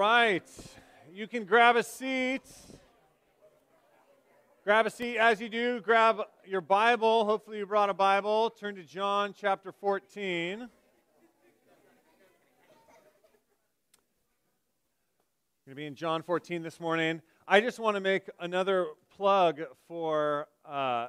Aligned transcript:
right. 0.00 0.50
You 1.12 1.26
can 1.26 1.44
grab 1.44 1.76
a 1.76 1.82
seat. 1.82 2.40
Grab 4.64 4.86
a 4.86 4.90
seat 4.90 5.18
as 5.18 5.42
you 5.42 5.50
do. 5.50 5.78
Grab 5.82 6.22
your 6.46 6.62
Bible. 6.62 7.26
Hopefully, 7.26 7.58
you 7.58 7.66
brought 7.66 7.90
a 7.90 7.94
Bible. 7.94 8.48
Turn 8.48 8.76
to 8.76 8.82
John 8.82 9.34
chapter 9.38 9.72
14. 9.72 10.60
Going 10.60 10.68
to 15.68 15.74
be 15.74 15.84
in 15.84 15.94
John 15.94 16.22
14 16.22 16.62
this 16.62 16.80
morning. 16.80 17.20
I 17.46 17.60
just 17.60 17.78
want 17.78 17.94
to 17.96 18.00
make 18.00 18.22
another 18.40 18.86
plug 19.14 19.60
for 19.86 20.48
uh, 20.64 21.08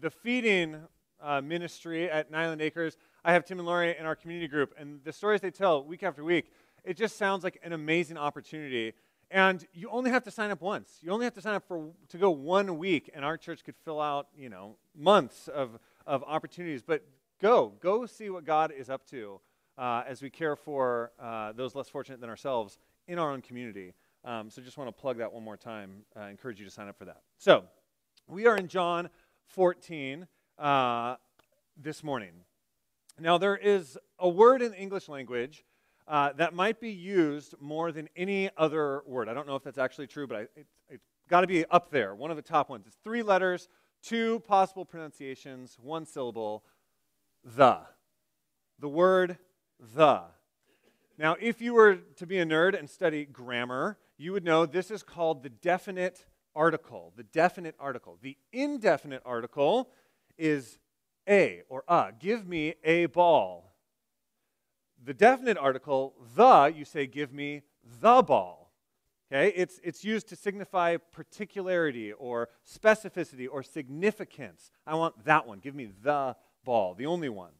the 0.00 0.10
feeding 0.10 0.76
uh, 1.20 1.40
ministry 1.40 2.08
at 2.08 2.30
Nyeland 2.30 2.62
Acres. 2.62 2.96
I 3.24 3.32
have 3.32 3.44
Tim 3.44 3.58
and 3.58 3.66
Lori 3.66 3.96
in 3.98 4.06
our 4.06 4.14
community 4.16 4.48
group, 4.48 4.74
and 4.78 5.00
the 5.04 5.12
stories 5.12 5.40
they 5.40 5.50
tell 5.50 5.84
week 5.84 6.02
after 6.02 6.22
week, 6.24 6.52
it 6.84 6.96
just 6.96 7.16
sounds 7.16 7.44
like 7.44 7.58
an 7.62 7.72
amazing 7.72 8.16
opportunity. 8.16 8.94
And 9.30 9.66
you 9.72 9.88
only 9.90 10.10
have 10.10 10.24
to 10.24 10.30
sign 10.30 10.50
up 10.50 10.60
once. 10.60 10.98
You 11.00 11.10
only 11.10 11.24
have 11.24 11.34
to 11.34 11.40
sign 11.40 11.54
up 11.54 11.66
for 11.66 11.90
to 12.08 12.18
go 12.18 12.30
one 12.30 12.76
week, 12.76 13.10
and 13.14 13.24
our 13.24 13.38
church 13.38 13.64
could 13.64 13.76
fill 13.84 14.00
out, 14.00 14.28
you 14.36 14.50
know, 14.50 14.76
months 14.94 15.48
of, 15.48 15.78
of 16.06 16.22
opportunities. 16.24 16.82
But 16.82 17.02
go, 17.40 17.72
go 17.80 18.04
see 18.04 18.28
what 18.28 18.44
God 18.44 18.72
is 18.76 18.90
up 18.90 19.06
to 19.06 19.40
uh, 19.78 20.02
as 20.06 20.20
we 20.20 20.28
care 20.28 20.54
for 20.54 21.12
uh, 21.18 21.52
those 21.52 21.74
less 21.74 21.88
fortunate 21.88 22.20
than 22.20 22.28
ourselves 22.28 22.78
in 23.08 23.18
our 23.18 23.32
own 23.32 23.40
community. 23.40 23.94
Um, 24.24 24.50
so 24.50 24.60
just 24.60 24.76
want 24.76 24.88
to 24.88 25.00
plug 25.00 25.18
that 25.18 25.32
one 25.32 25.42
more 25.42 25.56
time. 25.56 26.04
I 26.14 26.28
encourage 26.28 26.58
you 26.58 26.66
to 26.66 26.70
sign 26.70 26.88
up 26.88 26.98
for 26.98 27.06
that. 27.06 27.22
So 27.38 27.64
we 28.28 28.46
are 28.46 28.56
in 28.56 28.68
John 28.68 29.08
14 29.46 30.26
uh, 30.58 31.16
this 31.76 32.04
morning. 32.04 32.32
Now, 33.18 33.38
there 33.38 33.56
is 33.56 33.98
a 34.18 34.28
word 34.28 34.62
in 34.62 34.72
the 34.72 34.78
English 34.78 35.08
language 35.08 35.64
uh, 36.08 36.32
that 36.34 36.54
might 36.54 36.80
be 36.80 36.90
used 36.90 37.54
more 37.60 37.92
than 37.92 38.08
any 38.16 38.50
other 38.56 39.02
word. 39.06 39.28
I 39.28 39.34
don't 39.34 39.46
know 39.46 39.56
if 39.56 39.62
that's 39.62 39.78
actually 39.78 40.08
true, 40.08 40.26
but 40.26 40.36
I, 40.36 40.40
it, 40.56 40.66
it's 40.88 41.06
got 41.28 41.42
to 41.42 41.46
be 41.46 41.64
up 41.66 41.90
there, 41.90 42.14
one 42.14 42.30
of 42.30 42.36
the 42.36 42.42
top 42.42 42.68
ones. 42.68 42.86
It's 42.86 42.98
three 43.04 43.22
letters, 43.22 43.68
two 44.02 44.40
possible 44.40 44.84
pronunciations, 44.84 45.76
one 45.80 46.06
syllable 46.06 46.64
the. 47.44 47.78
The 48.78 48.88
word 48.88 49.38
the. 49.94 50.22
Now, 51.18 51.36
if 51.40 51.60
you 51.60 51.74
were 51.74 51.96
to 52.16 52.26
be 52.26 52.38
a 52.38 52.44
nerd 52.44 52.78
and 52.78 52.88
study 52.88 53.24
grammar, 53.24 53.98
you 54.18 54.32
would 54.32 54.44
know 54.44 54.66
this 54.66 54.90
is 54.90 55.02
called 55.02 55.42
the 55.42 55.50
definite 55.50 56.26
article. 56.54 57.12
The 57.16 57.22
definite 57.22 57.76
article. 57.78 58.18
The 58.20 58.36
indefinite 58.52 59.22
article 59.24 59.90
is 60.36 60.78
a 61.28 61.62
or 61.68 61.84
a. 61.88 62.12
Give 62.18 62.46
me 62.46 62.74
a 62.82 63.06
ball. 63.06 63.71
The 65.04 65.14
definite 65.14 65.58
article, 65.58 66.14
the, 66.36 66.72
you 66.74 66.84
say, 66.84 67.06
give 67.06 67.32
me 67.32 67.62
the 68.00 68.22
ball. 68.22 68.72
Okay? 69.32 69.52
It's, 69.56 69.80
it's 69.82 70.04
used 70.04 70.28
to 70.28 70.36
signify 70.36 70.96
particularity 70.96 72.12
or 72.12 72.48
specificity 72.66 73.48
or 73.50 73.62
significance. 73.62 74.70
I 74.86 74.94
want 74.94 75.24
that 75.24 75.46
one. 75.46 75.58
Give 75.58 75.74
me 75.74 75.88
the 76.02 76.36
ball, 76.64 76.94
the 76.94 77.06
only 77.06 77.28
one. 77.28 77.52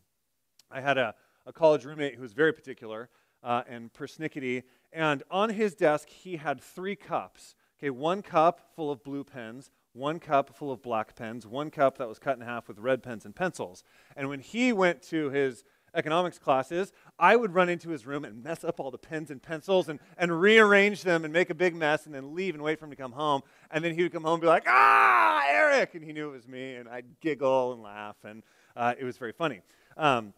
I 0.70 0.80
had 0.80 0.98
a, 0.98 1.14
a 1.46 1.52
college 1.52 1.84
roommate 1.84 2.14
who 2.14 2.22
was 2.22 2.32
very 2.32 2.52
particular 2.52 3.08
uh, 3.42 3.62
and 3.68 3.92
persnickety, 3.92 4.62
and 4.92 5.22
on 5.30 5.50
his 5.50 5.74
desk 5.74 6.08
he 6.08 6.36
had 6.36 6.60
three 6.60 6.94
cups. 6.96 7.54
Okay, 7.78 7.90
one 7.90 8.22
cup 8.22 8.60
full 8.76 8.90
of 8.90 9.02
blue 9.02 9.24
pens, 9.24 9.70
one 9.92 10.20
cup 10.20 10.54
full 10.56 10.70
of 10.70 10.80
black 10.82 11.16
pens, 11.16 11.46
one 11.46 11.70
cup 11.70 11.98
that 11.98 12.08
was 12.08 12.18
cut 12.18 12.36
in 12.36 12.42
half 12.42 12.68
with 12.68 12.78
red 12.78 13.02
pens 13.02 13.24
and 13.24 13.34
pencils. 13.34 13.82
And 14.16 14.28
when 14.28 14.40
he 14.40 14.72
went 14.72 15.02
to 15.04 15.30
his 15.30 15.64
economics 15.94 16.38
classes, 16.38 16.92
I 17.18 17.36
would 17.36 17.54
run 17.54 17.68
into 17.68 17.90
his 17.90 18.06
room 18.06 18.24
and 18.24 18.42
mess 18.42 18.64
up 18.64 18.80
all 18.80 18.90
the 18.90 18.98
pens 18.98 19.30
and 19.30 19.42
pencils 19.42 19.88
and, 19.88 20.00
and 20.16 20.40
rearrange 20.40 21.02
them 21.02 21.24
and 21.24 21.32
make 21.32 21.50
a 21.50 21.54
big 21.54 21.74
mess 21.74 22.06
and 22.06 22.14
then 22.14 22.34
leave 22.34 22.54
and 22.54 22.62
wait 22.62 22.78
for 22.78 22.86
him 22.86 22.90
to 22.90 22.96
come 22.96 23.12
home. 23.12 23.42
And 23.70 23.84
then 23.84 23.94
he 23.94 24.02
would 24.02 24.12
come 24.12 24.24
home 24.24 24.34
and 24.34 24.40
be 24.42 24.46
like, 24.46 24.64
ah, 24.66 25.42
Eric! 25.48 25.94
And 25.94 26.04
he 26.04 26.12
knew 26.12 26.28
it 26.28 26.32
was 26.32 26.48
me, 26.48 26.74
and 26.74 26.88
I'd 26.88 27.20
giggle 27.20 27.72
and 27.72 27.82
laugh, 27.82 28.16
and 28.24 28.42
uh, 28.76 28.94
it 28.98 29.04
was 29.04 29.16
very 29.16 29.32
funny. 29.32 29.60
Um, 29.96 30.32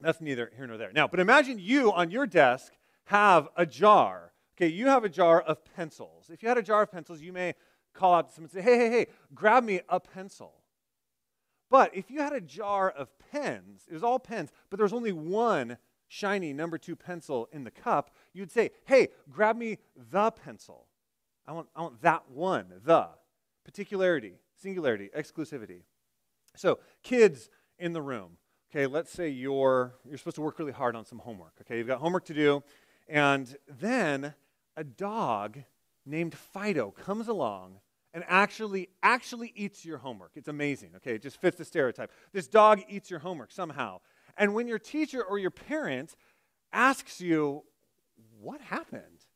that's 0.00 0.20
neither 0.20 0.50
here 0.56 0.66
nor 0.66 0.76
there. 0.76 0.92
Now, 0.92 1.08
but 1.08 1.20
imagine 1.20 1.58
you 1.58 1.92
on 1.92 2.10
your 2.10 2.26
desk 2.26 2.74
have 3.04 3.48
a 3.56 3.64
jar. 3.64 4.32
Okay, 4.56 4.68
you 4.68 4.86
have 4.88 5.04
a 5.04 5.08
jar 5.08 5.40
of 5.40 5.64
pencils. 5.76 6.30
If 6.30 6.42
you 6.42 6.48
had 6.48 6.58
a 6.58 6.62
jar 6.62 6.82
of 6.82 6.90
pencils, 6.90 7.20
you 7.20 7.32
may 7.32 7.54
call 7.94 8.14
out 8.14 8.28
to 8.28 8.34
someone 8.34 8.50
and 8.54 8.64
say, 8.64 8.70
hey, 8.70 8.78
hey, 8.78 8.90
hey, 8.90 9.06
grab 9.34 9.64
me 9.64 9.80
a 9.88 10.00
pencil. 10.00 10.52
But 11.70 11.94
if 11.94 12.10
you 12.10 12.20
had 12.20 12.32
a 12.32 12.40
jar 12.40 12.90
of 12.90 13.10
pens, 13.30 13.82
it 13.88 13.94
was 13.94 14.04
all 14.04 14.18
pens, 14.18 14.50
but 14.70 14.78
there 14.78 14.84
was 14.84 14.92
only 14.92 15.12
one 15.12 15.78
shiny 16.08 16.52
number 16.52 16.78
two 16.78 16.96
pencil 16.96 17.48
in 17.52 17.64
the 17.64 17.70
cup, 17.70 18.10
you'd 18.32 18.50
say, 18.50 18.70
hey, 18.84 19.08
grab 19.30 19.56
me 19.56 19.78
the 19.96 20.30
pencil. 20.30 20.86
I 21.46 21.52
want, 21.52 21.68
I 21.74 21.82
want 21.82 22.02
that 22.02 22.30
one, 22.30 22.66
the. 22.84 23.08
Particularity, 23.64 24.34
singularity, 24.56 25.10
exclusivity. 25.16 25.82
So, 26.54 26.78
kids 27.02 27.50
in 27.78 27.92
the 27.92 28.02
room, 28.02 28.38
okay, 28.70 28.86
let's 28.86 29.10
say 29.10 29.28
you're, 29.28 29.94
you're 30.08 30.18
supposed 30.18 30.36
to 30.36 30.42
work 30.42 30.58
really 30.58 30.72
hard 30.72 30.94
on 30.94 31.04
some 31.04 31.18
homework, 31.18 31.54
okay? 31.62 31.78
You've 31.78 31.86
got 31.86 31.98
homework 31.98 32.24
to 32.26 32.34
do, 32.34 32.62
and 33.08 33.56
then 33.80 34.34
a 34.76 34.84
dog 34.84 35.58
named 36.04 36.34
Fido 36.34 36.90
comes 36.92 37.28
along 37.28 37.80
and 38.16 38.24
actually 38.28 38.88
actually 39.02 39.52
eats 39.54 39.84
your 39.84 39.98
homework. 39.98 40.30
It's 40.36 40.48
amazing. 40.48 40.92
Okay, 40.96 41.16
it 41.16 41.22
just 41.22 41.38
fits 41.38 41.58
the 41.58 41.66
stereotype. 41.66 42.10
This 42.32 42.48
dog 42.48 42.80
eats 42.88 43.10
your 43.10 43.18
homework 43.18 43.52
somehow. 43.52 44.00
And 44.38 44.54
when 44.54 44.66
your 44.66 44.78
teacher 44.78 45.22
or 45.22 45.38
your 45.38 45.50
parent 45.50 46.16
asks 46.72 47.20
you, 47.20 47.62
"What 48.40 48.62
happened?" 48.62 49.26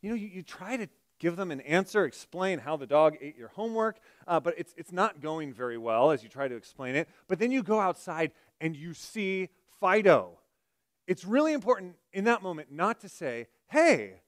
You 0.00 0.08
know, 0.08 0.16
you, 0.16 0.28
you 0.28 0.42
try 0.42 0.78
to 0.78 0.88
give 1.18 1.36
them 1.36 1.50
an 1.50 1.60
answer, 1.60 2.06
explain 2.06 2.60
how 2.60 2.78
the 2.78 2.86
dog 2.86 3.18
ate 3.20 3.36
your 3.36 3.48
homework, 3.48 3.98
uh, 4.26 4.40
but 4.40 4.54
it's, 4.56 4.72
it's 4.78 4.90
not 4.90 5.20
going 5.20 5.52
very 5.52 5.76
well 5.76 6.10
as 6.10 6.22
you 6.22 6.30
try 6.30 6.48
to 6.48 6.56
explain 6.56 6.96
it. 6.96 7.10
But 7.28 7.38
then 7.38 7.50
you 7.50 7.62
go 7.62 7.78
outside 7.78 8.32
and 8.58 8.74
you 8.74 8.94
see 8.94 9.50
Fido. 9.78 10.38
It's 11.06 11.26
really 11.26 11.52
important 11.52 11.96
in 12.14 12.24
that 12.24 12.42
moment 12.42 12.72
not 12.72 13.00
to 13.00 13.08
say, 13.10 13.48
hey, 13.68 14.22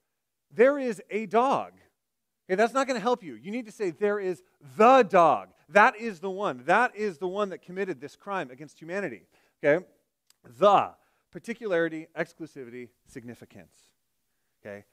there 0.50 0.78
is 0.78 1.00
a 1.08 1.24
dog. 1.24 1.72
Okay, 2.52 2.58
that's 2.58 2.74
not 2.74 2.86
going 2.86 2.98
to 2.98 3.02
help 3.02 3.22
you. 3.22 3.34
You 3.36 3.50
need 3.50 3.64
to 3.64 3.72
say, 3.72 3.92
there 3.92 4.20
is 4.20 4.42
the 4.76 5.04
dog. 5.04 5.48
That 5.70 5.96
is 5.96 6.20
the 6.20 6.28
one. 6.28 6.64
That 6.66 6.94
is 6.94 7.16
the 7.16 7.26
one 7.26 7.48
that 7.48 7.62
committed 7.62 7.98
this 7.98 8.14
crime 8.14 8.50
against 8.50 8.78
humanity. 8.78 9.22
Okay? 9.64 9.82
The 10.58 10.90
particularity, 11.30 12.08
exclusivity, 12.14 12.90
significance. 13.06 13.74
Okay? 14.60 14.84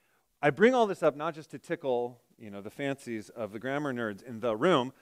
I 0.42 0.52
bring 0.52 0.74
all 0.74 0.88
this 0.88 1.04
up 1.04 1.18
not 1.18 1.36
just 1.36 1.52
to 1.52 1.60
tickle, 1.60 2.22
you 2.38 2.50
know, 2.50 2.62
the 2.62 2.70
fancies 2.70 3.28
of 3.28 3.52
the 3.52 3.60
grammar 3.60 3.94
nerds 3.94 4.24
in 4.24 4.40
the 4.40 4.56
room. 4.56 4.94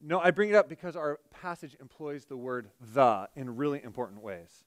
No, 0.00 0.18
I 0.18 0.32
bring 0.32 0.50
it 0.50 0.56
up 0.56 0.68
because 0.68 0.96
our 0.96 1.20
passage 1.30 1.76
employs 1.80 2.24
the 2.24 2.36
word 2.36 2.70
the 2.92 3.28
in 3.36 3.54
really 3.54 3.84
important 3.84 4.20
ways. 4.20 4.64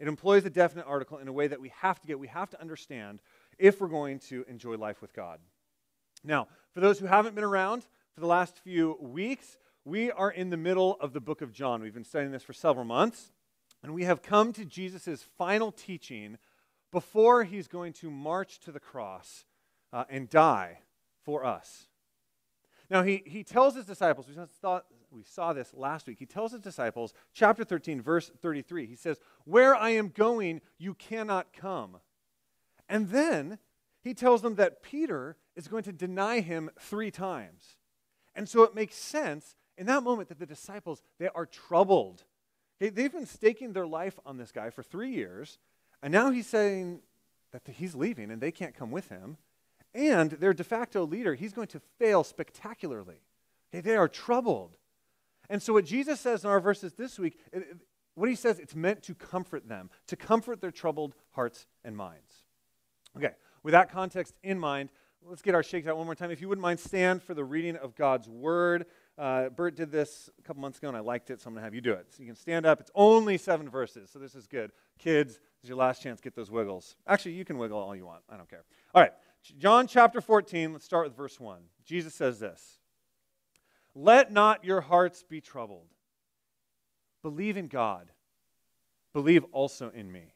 It 0.00 0.08
employs 0.08 0.46
a 0.46 0.50
definite 0.50 0.86
article 0.86 1.18
in 1.18 1.28
a 1.28 1.32
way 1.32 1.46
that 1.46 1.60
we 1.60 1.72
have 1.78 2.00
to 2.00 2.06
get, 2.06 2.18
we 2.18 2.28
have 2.28 2.48
to 2.50 2.60
understand 2.60 3.20
if 3.58 3.82
we're 3.82 3.88
going 3.88 4.18
to 4.30 4.46
enjoy 4.48 4.78
life 4.78 5.02
with 5.02 5.12
God. 5.12 5.40
Now, 6.24 6.48
for 6.76 6.80
those 6.80 6.98
who 6.98 7.06
haven't 7.06 7.34
been 7.34 7.42
around 7.42 7.86
for 8.14 8.20
the 8.20 8.26
last 8.26 8.58
few 8.58 8.98
weeks, 9.00 9.56
we 9.86 10.10
are 10.10 10.30
in 10.30 10.50
the 10.50 10.58
middle 10.58 10.98
of 11.00 11.14
the 11.14 11.22
book 11.22 11.40
of 11.40 11.50
John. 11.50 11.80
We've 11.80 11.94
been 11.94 12.04
studying 12.04 12.32
this 12.32 12.42
for 12.42 12.52
several 12.52 12.84
months, 12.84 13.32
and 13.82 13.94
we 13.94 14.04
have 14.04 14.20
come 14.20 14.52
to 14.52 14.66
Jesus' 14.66 15.24
final 15.38 15.72
teaching 15.72 16.36
before 16.92 17.44
he's 17.44 17.66
going 17.66 17.94
to 17.94 18.10
march 18.10 18.60
to 18.60 18.72
the 18.72 18.78
cross 18.78 19.46
uh, 19.90 20.04
and 20.10 20.28
die 20.28 20.80
for 21.24 21.46
us. 21.46 21.86
Now, 22.90 23.02
he, 23.02 23.22
he 23.24 23.42
tells 23.42 23.74
his 23.74 23.86
disciples, 23.86 24.28
we 24.28 24.34
thought, 24.60 24.84
we 25.10 25.22
saw 25.24 25.54
this 25.54 25.72
last 25.72 26.06
week, 26.06 26.18
he 26.18 26.26
tells 26.26 26.52
his 26.52 26.60
disciples, 26.60 27.14
chapter 27.32 27.64
13, 27.64 28.02
verse 28.02 28.30
33, 28.42 28.84
he 28.84 28.96
says, 28.96 29.18
Where 29.46 29.74
I 29.74 29.92
am 29.92 30.10
going, 30.10 30.60
you 30.76 30.92
cannot 30.92 31.54
come. 31.54 32.00
And 32.86 33.08
then 33.08 33.60
he 34.06 34.14
tells 34.14 34.40
them 34.40 34.54
that 34.54 34.82
Peter 34.82 35.36
is 35.56 35.66
going 35.66 35.82
to 35.82 35.92
deny 35.92 36.38
him 36.40 36.70
three 36.78 37.10
times. 37.10 37.76
And 38.36 38.48
so 38.48 38.62
it 38.62 38.74
makes 38.74 38.94
sense 38.94 39.56
in 39.76 39.86
that 39.86 40.04
moment 40.04 40.28
that 40.28 40.38
the 40.38 40.46
disciples, 40.46 41.02
they 41.18 41.28
are 41.34 41.44
troubled. 41.44 42.22
Okay, 42.80 42.90
they've 42.90 43.12
been 43.12 43.26
staking 43.26 43.72
their 43.72 43.86
life 43.86 44.18
on 44.24 44.36
this 44.36 44.52
guy 44.52 44.70
for 44.70 44.84
three 44.84 45.10
years, 45.10 45.58
and 46.02 46.12
now 46.12 46.30
he's 46.30 46.46
saying 46.46 47.00
that 47.50 47.62
he's 47.66 47.96
leaving 47.96 48.30
and 48.30 48.40
they 48.40 48.52
can't 48.52 48.76
come 48.76 48.92
with 48.92 49.08
him. 49.08 49.38
And 49.92 50.30
their 50.32 50.54
de 50.54 50.62
facto 50.62 51.04
leader, 51.04 51.34
he's 51.34 51.52
going 51.52 51.68
to 51.68 51.80
fail 51.98 52.22
spectacularly. 52.22 53.22
Okay, 53.74 53.80
they 53.80 53.96
are 53.96 54.08
troubled. 54.08 54.76
And 55.48 55.60
so, 55.60 55.72
what 55.72 55.84
Jesus 55.84 56.20
says 56.20 56.44
in 56.44 56.50
our 56.50 56.60
verses 56.60 56.92
this 56.94 57.18
week, 57.18 57.40
it, 57.52 57.76
what 58.14 58.28
he 58.28 58.36
says, 58.36 58.58
it's 58.58 58.74
meant 58.74 59.02
to 59.04 59.14
comfort 59.14 59.68
them, 59.68 59.90
to 60.06 60.16
comfort 60.16 60.60
their 60.60 60.70
troubled 60.70 61.14
hearts 61.32 61.66
and 61.84 61.96
minds. 61.96 62.44
Okay, 63.16 63.32
with 63.66 63.72
that 63.72 63.90
context 63.90 64.32
in 64.44 64.60
mind, 64.60 64.90
let's 65.28 65.42
get 65.42 65.56
our 65.56 65.62
shakes 65.64 65.88
out 65.88 65.96
one 65.96 66.06
more 66.06 66.14
time. 66.14 66.30
If 66.30 66.40
you 66.40 66.48
wouldn't 66.48 66.62
mind, 66.62 66.78
stand 66.78 67.20
for 67.20 67.34
the 67.34 67.42
reading 67.42 67.74
of 67.74 67.96
God's 67.96 68.28
word. 68.28 68.86
Uh, 69.18 69.48
Bert 69.48 69.74
did 69.74 69.90
this 69.90 70.30
a 70.38 70.42
couple 70.42 70.60
months 70.60 70.78
ago 70.78 70.86
and 70.86 70.96
I 70.96 71.00
liked 71.00 71.30
it, 71.30 71.40
so 71.40 71.48
I'm 71.48 71.54
going 71.54 71.62
to 71.62 71.64
have 71.64 71.74
you 71.74 71.80
do 71.80 71.92
it. 71.92 72.06
So 72.10 72.20
you 72.20 72.26
can 72.26 72.36
stand 72.36 72.64
up. 72.64 72.80
It's 72.80 72.92
only 72.94 73.36
seven 73.36 73.68
verses, 73.68 74.08
so 74.08 74.20
this 74.20 74.36
is 74.36 74.46
good. 74.46 74.70
Kids, 75.00 75.32
this 75.32 75.64
is 75.64 75.68
your 75.68 75.78
last 75.78 76.00
chance. 76.00 76.20
Get 76.20 76.36
those 76.36 76.48
wiggles. 76.48 76.94
Actually, 77.08 77.32
you 77.32 77.44
can 77.44 77.58
wiggle 77.58 77.76
all 77.76 77.96
you 77.96 78.06
want. 78.06 78.22
I 78.30 78.36
don't 78.36 78.48
care. 78.48 78.62
All 78.94 79.02
right, 79.02 79.10
John 79.58 79.88
chapter 79.88 80.20
14, 80.20 80.72
let's 80.72 80.84
start 80.84 81.08
with 81.08 81.16
verse 81.16 81.40
1. 81.40 81.58
Jesus 81.84 82.14
says 82.14 82.38
this 82.38 82.78
Let 83.96 84.30
not 84.30 84.64
your 84.64 84.80
hearts 84.80 85.24
be 85.28 85.40
troubled. 85.40 85.88
Believe 87.20 87.56
in 87.56 87.66
God, 87.66 88.12
believe 89.12 89.42
also 89.50 89.90
in 89.90 90.12
me. 90.12 90.35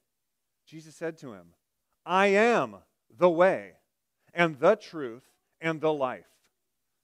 Jesus 0.71 0.95
said 0.95 1.17
to 1.17 1.33
him, 1.33 1.47
I 2.05 2.27
am 2.27 2.77
the 3.17 3.29
way 3.29 3.73
and 4.33 4.57
the 4.57 4.77
truth 4.77 5.23
and 5.59 5.81
the 5.81 5.91
life. 5.91 6.29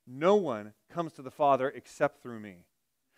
No 0.08 0.38
one 0.38 0.72
comes 0.90 1.12
to 1.14 1.22
the 1.22 1.30
Father 1.30 1.69
except 1.75 2.24
through 2.24 2.40
me. 2.40 2.60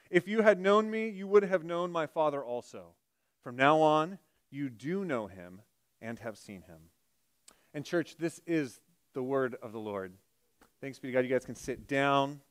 If 0.09 0.27
you 0.27 0.41
had 0.41 0.59
known 0.59 0.89
me, 0.89 1.07
you 1.07 1.27
would 1.27 1.43
have 1.43 1.63
known 1.63 1.91
my 1.91 2.07
Father 2.07 2.43
also. 2.43 2.95
From 3.43 3.57
now 3.57 3.79
on, 3.79 4.17
you 4.49 4.69
do 4.69 5.05
know 5.05 5.27
him 5.27 5.61
and 6.01 6.17
have 6.17 6.35
seen 6.35 6.63
him. 6.63 6.79
And, 7.75 7.85
church, 7.85 8.15
this 8.17 8.41
is 8.47 8.81
the 9.13 9.21
word 9.21 9.55
of 9.61 9.71
the 9.71 9.79
Lord. 9.79 10.13
Thanks 10.81 10.97
be 10.97 11.09
to 11.09 11.11
God. 11.11 11.25
You 11.25 11.29
guys 11.29 11.45
can 11.45 11.55
sit 11.55 11.87
down. 11.87 12.41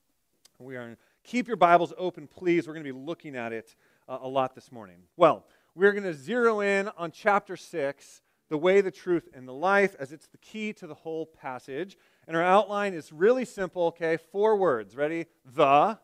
We 0.60 0.76
are 0.76 0.96
keep 1.24 1.48
your 1.48 1.56
Bibles 1.56 1.92
open, 1.98 2.28
please. 2.28 2.68
We're 2.68 2.74
going 2.74 2.86
to 2.86 2.92
be 2.92 2.98
looking 2.98 3.34
at 3.34 3.52
it 3.52 3.74
uh, 4.08 4.18
a 4.22 4.28
lot 4.28 4.54
this 4.54 4.70
morning. 4.70 4.98
Well, 5.16 5.44
we're 5.78 5.92
going 5.92 6.02
to 6.02 6.12
zero 6.12 6.60
in 6.60 6.90
on 6.98 7.12
chapter 7.12 7.56
6, 7.56 8.22
the 8.48 8.58
way, 8.58 8.80
the 8.80 8.90
truth, 8.90 9.28
and 9.32 9.46
the 9.46 9.52
life, 9.52 9.94
as 10.00 10.12
it's 10.12 10.26
the 10.26 10.38
key 10.38 10.72
to 10.72 10.88
the 10.88 10.94
whole 10.94 11.24
passage. 11.24 11.96
And 12.26 12.36
our 12.36 12.42
outline 12.42 12.94
is 12.94 13.12
really 13.12 13.44
simple, 13.44 13.84
okay? 13.84 14.16
Four 14.16 14.56
words. 14.56 14.96
Ready? 14.96 15.26
The 15.54 15.96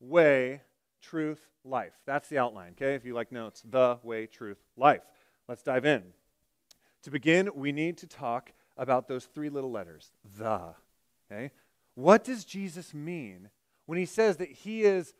way, 0.00 0.62
truth, 1.00 1.38
life. 1.64 1.92
That's 2.04 2.28
the 2.28 2.38
outline, 2.38 2.72
okay? 2.72 2.96
If 2.96 3.04
you 3.04 3.14
like 3.14 3.30
notes, 3.30 3.62
the 3.64 4.00
way, 4.02 4.26
truth, 4.26 4.58
life. 4.76 5.02
Let's 5.48 5.62
dive 5.62 5.84
in. 5.84 6.02
To 7.04 7.12
begin, 7.12 7.50
we 7.54 7.70
need 7.70 7.98
to 7.98 8.08
talk 8.08 8.52
about 8.76 9.06
those 9.06 9.26
three 9.26 9.50
little 9.50 9.70
letters, 9.70 10.10
the. 10.36 10.74
Okay? 11.30 11.52
What 11.94 12.24
does 12.24 12.44
Jesus 12.44 12.92
mean 12.92 13.50
when 13.86 13.98
he 13.98 14.06
says 14.06 14.38
that 14.38 14.50
he 14.50 14.82
is 14.82 15.14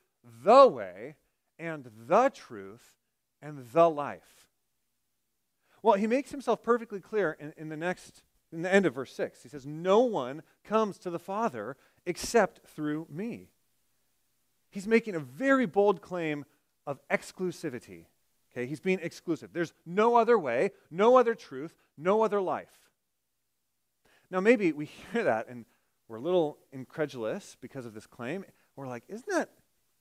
the 0.44 0.66
way 0.66 1.14
and 1.56 1.88
the 2.08 2.30
truth 2.30 3.01
and 3.42 3.66
the 3.72 3.90
life? 3.90 4.46
Well, 5.82 5.94
he 5.94 6.06
makes 6.06 6.30
himself 6.30 6.62
perfectly 6.62 7.00
clear 7.00 7.36
in, 7.40 7.52
in 7.56 7.68
the 7.68 7.76
next, 7.76 8.22
in 8.52 8.62
the 8.62 8.72
end 8.72 8.86
of 8.86 8.94
verse 8.94 9.12
6. 9.14 9.42
He 9.42 9.48
says, 9.48 9.66
No 9.66 10.00
one 10.00 10.42
comes 10.64 10.96
to 10.98 11.10
the 11.10 11.18
Father 11.18 11.76
except 12.06 12.60
through 12.68 13.06
me. 13.10 13.48
He's 14.70 14.86
making 14.86 15.14
a 15.14 15.20
very 15.20 15.66
bold 15.66 16.00
claim 16.00 16.44
of 16.86 17.00
exclusivity. 17.08 18.06
Okay, 18.52 18.66
he's 18.66 18.80
being 18.80 19.00
exclusive. 19.02 19.50
There's 19.52 19.72
no 19.84 20.16
other 20.16 20.38
way, 20.38 20.70
no 20.90 21.16
other 21.16 21.34
truth, 21.34 21.74
no 21.96 22.22
other 22.22 22.40
life. 22.40 22.90
Now, 24.30 24.40
maybe 24.40 24.72
we 24.72 24.86
hear 25.12 25.24
that 25.24 25.48
and 25.48 25.64
we're 26.08 26.16
a 26.16 26.20
little 26.20 26.58
incredulous 26.72 27.56
because 27.60 27.86
of 27.86 27.94
this 27.94 28.06
claim. 28.06 28.44
We're 28.76 28.88
like, 28.88 29.04
isn't 29.08 29.28
that, 29.30 29.50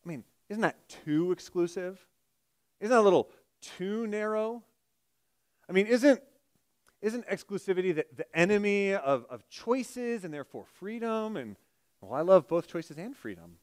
I 0.06 0.08
mean, 0.08 0.24
isn't 0.50 0.62
that 0.62 0.90
too 0.90 1.32
exclusive? 1.32 2.06
Isn't 2.82 2.90
that 2.90 3.00
a 3.00 3.02
little 3.02 3.30
too 3.62 4.08
narrow? 4.08 4.64
I 5.70 5.72
mean, 5.72 5.86
isn't, 5.86 6.20
isn't 7.02 7.28
exclusivity 7.28 7.96
the, 7.96 8.06
the 8.16 8.26
enemy 8.38 8.94
of, 8.94 9.26
of 9.30 9.48
choices 9.50 10.26
and 10.26 10.34
therefore 10.34 10.66
freedom? 10.66 11.38
And, 11.38 11.56
well, 12.02 12.14
I 12.14 12.22
love 12.22 12.48
both 12.48 12.68
choices 12.68 12.98
and 12.98 13.16
freedom. 13.16 13.58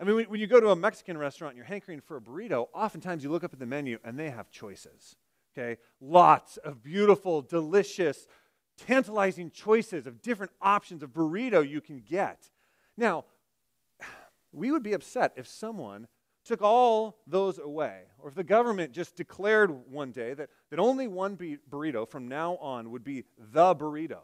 I 0.00 0.04
mean, 0.04 0.14
when, 0.14 0.24
when 0.26 0.40
you 0.40 0.46
go 0.46 0.60
to 0.60 0.70
a 0.70 0.76
Mexican 0.76 1.18
restaurant 1.18 1.52
and 1.52 1.56
you're 1.56 1.66
hankering 1.66 2.00
for 2.00 2.16
a 2.16 2.20
burrito, 2.20 2.68
oftentimes 2.72 3.24
you 3.24 3.30
look 3.30 3.42
up 3.42 3.52
at 3.52 3.58
the 3.58 3.66
menu 3.66 3.98
and 4.04 4.16
they 4.16 4.30
have 4.30 4.48
choices. 4.48 5.16
Okay? 5.52 5.80
Lots 6.00 6.56
of 6.58 6.84
beautiful, 6.84 7.42
delicious, 7.42 8.28
tantalizing 8.76 9.50
choices 9.50 10.06
of 10.06 10.22
different 10.22 10.52
options 10.62 11.02
of 11.02 11.10
burrito 11.10 11.68
you 11.68 11.80
can 11.80 11.98
get. 11.98 12.50
Now, 12.96 13.24
we 14.52 14.70
would 14.70 14.84
be 14.84 14.92
upset 14.92 15.32
if 15.36 15.48
someone 15.48 16.06
took 16.44 16.62
all 16.62 17.18
those 17.26 17.58
away, 17.58 18.02
or 18.18 18.28
if 18.28 18.34
the 18.34 18.44
government 18.44 18.92
just 18.92 19.16
declared 19.16 19.70
one 19.90 20.12
day 20.12 20.34
that, 20.34 20.50
that 20.70 20.78
only 20.78 21.08
one 21.08 21.36
burrito 21.36 22.08
from 22.08 22.28
now 22.28 22.56
on 22.56 22.90
would 22.90 23.04
be 23.04 23.24
the 23.38 23.74
burrito, 23.74 24.20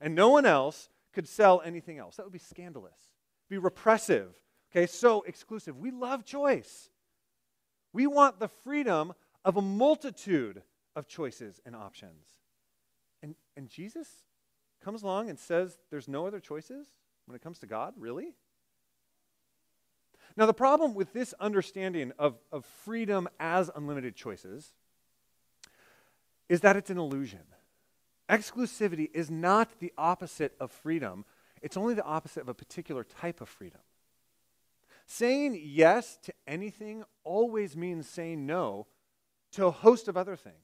and 0.00 0.14
no 0.14 0.28
one 0.28 0.46
else 0.46 0.88
could 1.12 1.28
sell 1.28 1.62
anything 1.64 1.98
else. 1.98 2.16
That 2.16 2.24
would 2.24 2.32
be 2.32 2.38
scandalous, 2.38 2.98
be 3.48 3.58
repressive. 3.58 4.34
Okay, 4.70 4.86
so 4.86 5.22
exclusive. 5.22 5.78
We 5.78 5.92
love 5.92 6.24
choice. 6.24 6.90
We 7.92 8.08
want 8.08 8.40
the 8.40 8.48
freedom 8.48 9.12
of 9.44 9.56
a 9.56 9.62
multitude 9.62 10.62
of 10.96 11.06
choices 11.06 11.60
and 11.64 11.76
options. 11.76 12.24
And, 13.22 13.36
and 13.56 13.68
Jesus 13.68 14.08
comes 14.84 15.02
along 15.02 15.30
and 15.30 15.38
says 15.38 15.78
there's 15.90 16.08
no 16.08 16.26
other 16.26 16.40
choices 16.40 16.88
when 17.26 17.34
it 17.34 17.42
comes 17.42 17.58
to 17.60 17.66
God? 17.66 17.94
Really? 17.96 18.34
Now, 20.36 20.46
the 20.46 20.54
problem 20.54 20.94
with 20.94 21.12
this 21.12 21.32
understanding 21.38 22.12
of, 22.18 22.36
of 22.50 22.64
freedom 22.64 23.28
as 23.38 23.70
unlimited 23.74 24.16
choices 24.16 24.72
is 26.48 26.60
that 26.60 26.76
it's 26.76 26.90
an 26.90 26.98
illusion. 26.98 27.40
Exclusivity 28.28 29.10
is 29.14 29.30
not 29.30 29.78
the 29.78 29.92
opposite 29.96 30.54
of 30.58 30.72
freedom, 30.72 31.24
it's 31.62 31.76
only 31.76 31.94
the 31.94 32.04
opposite 32.04 32.40
of 32.40 32.48
a 32.48 32.54
particular 32.54 33.04
type 33.04 33.40
of 33.40 33.48
freedom. 33.48 33.80
Saying 35.06 35.60
yes 35.62 36.18
to 36.22 36.32
anything 36.46 37.04
always 37.22 37.76
means 37.76 38.08
saying 38.08 38.46
no 38.46 38.86
to 39.52 39.66
a 39.66 39.70
host 39.70 40.08
of 40.08 40.16
other 40.16 40.36
things. 40.36 40.56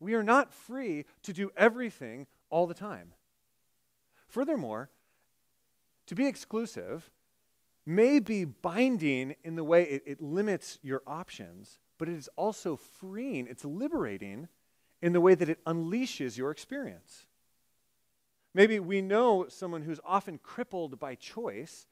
We 0.00 0.14
are 0.14 0.22
not 0.22 0.52
free 0.52 1.06
to 1.22 1.32
do 1.32 1.50
everything 1.56 2.26
all 2.50 2.66
the 2.66 2.74
time. 2.74 3.12
Furthermore, 4.26 4.90
to 6.06 6.14
be 6.14 6.26
exclusive 6.26 7.10
may 7.86 8.18
be 8.18 8.44
binding 8.44 9.36
in 9.44 9.56
the 9.56 9.64
way 9.64 9.84
it, 9.84 10.02
it, 10.06 10.22
limits 10.22 10.78
your 10.82 11.02
options, 11.06 11.78
but 11.98 12.08
it 12.08 12.14
is 12.14 12.28
also 12.36 12.76
freeing, 12.76 13.46
it's 13.46 13.64
liberating 13.64 14.48
in 15.02 15.12
the 15.12 15.20
way 15.20 15.34
that 15.34 15.48
it 15.48 15.64
unleashes 15.64 16.36
your 16.36 16.50
experience. 16.50 17.26
Maybe 18.54 18.78
we 18.78 19.02
know 19.02 19.46
someone 19.48 19.82
who's 19.82 20.00
often 20.04 20.38
crippled 20.38 20.98
by 20.98 21.14
choice, 21.16 21.86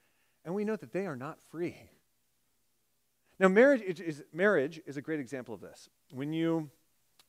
and 0.45 0.55
we 0.55 0.65
know 0.65 0.77
that 0.77 0.93
they 0.93 1.07
are 1.07 1.17
not 1.17 1.41
free. 1.51 1.77
Now, 3.39 3.49
marriage 3.49 3.83
is, 3.83 4.23
marriage 4.33 4.81
is 4.87 4.97
a 4.97 5.03
great 5.03 5.21
example 5.21 5.55
of 5.55 5.61
this. 5.61 5.89
When 6.13 6.33
you 6.33 6.71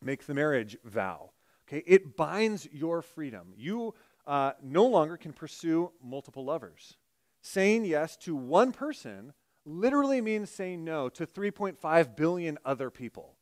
make 0.03 0.25
the 0.25 0.33
marriage 0.33 0.77
vow. 0.83 1.31
Okay, 1.67 1.83
it 1.87 2.15
binds 2.17 2.67
your 2.71 3.01
freedom. 3.01 3.53
You 3.55 3.93
uh, 4.27 4.51
no 4.61 4.85
longer 4.85 5.17
can 5.17 5.33
pursue 5.33 5.91
multiple 6.03 6.45
lovers. 6.45 6.97
Saying 7.43 7.85
yes 7.85 8.17
to 8.17 8.35
one 8.35 8.71
person 8.71 9.33
literally 9.65 10.21
means 10.21 10.49
saying 10.49 10.83
no 10.83 11.09
to 11.09 11.27
3.5 11.27 12.15
billion 12.15 12.57
other 12.65 12.89
people. 12.89 13.35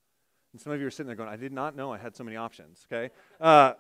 And 0.51 0.59
some 0.59 0.73
of 0.73 0.81
you 0.81 0.87
are 0.87 0.91
sitting 0.91 1.07
there 1.07 1.15
going, 1.15 1.29
I 1.29 1.37
did 1.37 1.53
not 1.53 1.77
know 1.77 1.93
I 1.93 1.97
had 1.97 2.15
so 2.15 2.25
many 2.25 2.35
options, 2.35 2.85
okay? 2.91 3.13
Uh, 3.39 3.73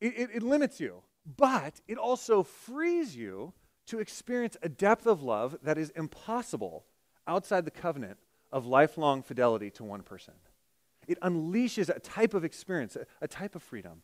it, 0.00 0.14
it, 0.16 0.30
it 0.36 0.42
limits 0.44 0.78
you, 0.78 1.02
but 1.36 1.80
it 1.88 1.98
also 1.98 2.44
frees 2.44 3.16
you 3.16 3.52
to 3.86 3.98
experience 3.98 4.56
a 4.62 4.68
depth 4.68 5.08
of 5.08 5.24
love 5.24 5.58
that 5.60 5.76
is 5.76 5.90
impossible 5.90 6.84
outside 7.26 7.64
the 7.64 7.72
covenant 7.72 8.18
of 8.52 8.64
lifelong 8.64 9.24
fidelity 9.24 9.70
to 9.70 9.82
one 9.82 10.02
person 10.02 10.34
it 11.08 11.18
unleashes 11.22 11.88
a 11.88 11.98
type 11.98 12.34
of 12.34 12.44
experience, 12.44 12.94
a, 12.94 13.06
a 13.22 13.26
type 13.26 13.56
of 13.56 13.62
freedom. 13.62 14.02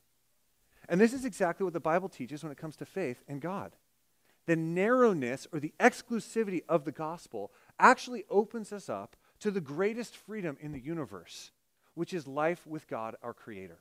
And 0.89 1.01
this 1.01 1.13
is 1.13 1.25
exactly 1.25 1.63
what 1.63 1.75
the 1.75 1.81
Bible 1.81 2.09
teaches 2.09 2.43
when 2.43 2.51
it 2.51 2.59
comes 2.59 2.77
to 2.77 2.87
faith 2.87 3.23
in 3.29 3.39
God. 3.39 3.77
The 4.47 4.57
narrowness 4.57 5.47
or 5.53 5.61
the 5.61 5.73
exclusivity 5.81 6.63
of 6.69 6.85
the 6.85 6.93
gospel 6.93 7.53
actually 7.79 8.25
opens 8.29 8.73
us 8.73 8.89
up 8.89 9.17
to 9.41 9.51
the 9.51 9.61
greatest 9.61 10.17
freedom 10.17 10.57
in 10.61 10.73
the 10.73 10.81
universe, 10.81 11.51
which 11.95 12.13
is 12.13 12.27
life 12.27 12.67
with 12.67 12.87
God, 12.89 13.17
our 13.23 13.35
Creator. 13.35 13.79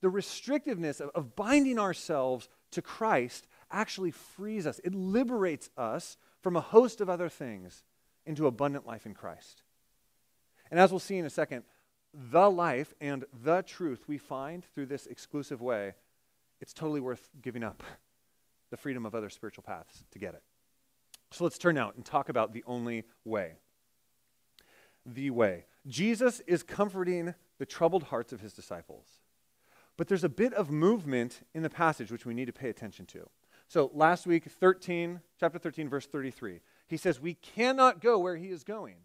The 0.00 0.08
restrictiveness 0.08 1.00
of, 1.00 1.10
of 1.14 1.36
binding 1.36 1.78
ourselves 1.78 2.48
to 2.72 2.82
Christ 2.82 3.46
actually 3.70 4.10
frees 4.10 4.66
us, 4.66 4.80
it 4.84 4.94
liberates 4.94 5.70
us 5.76 6.16
from 6.40 6.56
a 6.56 6.60
host 6.60 7.00
of 7.00 7.10
other 7.10 7.28
things 7.28 7.82
into 8.24 8.46
abundant 8.46 8.86
life 8.86 9.06
in 9.06 9.14
Christ. 9.14 9.62
And 10.70 10.80
as 10.80 10.90
we'll 10.90 11.00
see 11.00 11.16
in 11.16 11.24
a 11.24 11.30
second, 11.30 11.64
the 12.12 12.50
life 12.50 12.94
and 13.00 13.24
the 13.42 13.62
truth 13.62 14.04
we 14.08 14.18
find 14.18 14.64
through 14.64 14.86
this 14.86 15.06
exclusive 15.06 15.60
way 15.60 15.94
it's 16.60 16.72
totally 16.72 17.00
worth 17.00 17.28
giving 17.42 17.62
up 17.62 17.82
the 18.70 18.76
freedom 18.76 19.06
of 19.06 19.14
other 19.14 19.30
spiritual 19.30 19.64
paths 19.64 20.04
to 20.10 20.18
get 20.18 20.34
it. 20.34 20.42
So 21.30 21.44
let's 21.44 21.58
turn 21.58 21.76
out 21.76 21.96
and 21.96 22.04
talk 22.04 22.28
about 22.28 22.52
the 22.52 22.64
only 22.66 23.04
way. 23.24 23.54
The 25.04 25.30
way. 25.30 25.66
Jesus 25.86 26.40
is 26.46 26.62
comforting 26.62 27.34
the 27.58 27.66
troubled 27.66 28.04
hearts 28.04 28.32
of 28.32 28.40
his 28.40 28.52
disciples. 28.52 29.06
But 29.96 30.08
there's 30.08 30.24
a 30.24 30.28
bit 30.28 30.52
of 30.54 30.70
movement 30.70 31.40
in 31.54 31.62
the 31.62 31.70
passage 31.70 32.12
which 32.12 32.26
we 32.26 32.34
need 32.34 32.46
to 32.46 32.52
pay 32.52 32.68
attention 32.68 33.06
to. 33.06 33.28
So 33.68 33.90
last 33.94 34.26
week, 34.26 34.44
13, 34.44 35.20
chapter 35.40 35.58
13, 35.58 35.88
verse 35.88 36.06
33, 36.06 36.60
he 36.86 36.96
says, 36.96 37.20
We 37.20 37.34
cannot 37.34 38.00
go 38.00 38.18
where 38.18 38.36
he 38.36 38.48
is 38.48 38.62
going. 38.62 38.96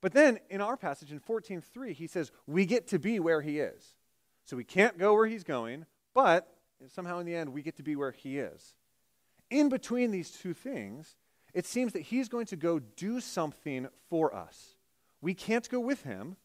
But 0.00 0.12
then 0.12 0.38
in 0.48 0.60
our 0.60 0.76
passage 0.76 1.12
in 1.12 1.20
14.3, 1.20 1.92
he 1.92 2.06
says, 2.06 2.30
We 2.46 2.64
get 2.64 2.88
to 2.88 2.98
be 2.98 3.18
where 3.20 3.42
he 3.42 3.58
is. 3.58 3.96
So 4.44 4.56
we 4.56 4.64
can't 4.64 4.98
go 4.98 5.12
where 5.14 5.26
he's 5.26 5.44
going, 5.44 5.86
but 6.14 6.48
somehow 6.88 7.18
in 7.18 7.26
the 7.26 7.34
end, 7.34 7.52
we 7.52 7.62
get 7.62 7.76
to 7.76 7.82
be 7.82 7.96
where 7.96 8.12
he 8.12 8.38
is. 8.38 8.74
In 9.50 9.68
between 9.68 10.10
these 10.10 10.30
two 10.30 10.54
things, 10.54 11.16
it 11.54 11.66
seems 11.66 11.92
that 11.92 12.02
he's 12.02 12.28
going 12.28 12.46
to 12.46 12.56
go 12.56 12.78
do 12.78 13.20
something 13.20 13.88
for 14.10 14.34
us. 14.34 14.76
We 15.20 15.34
can't 15.34 15.68
go 15.68 15.80
with 15.80 16.02
him 16.02 16.36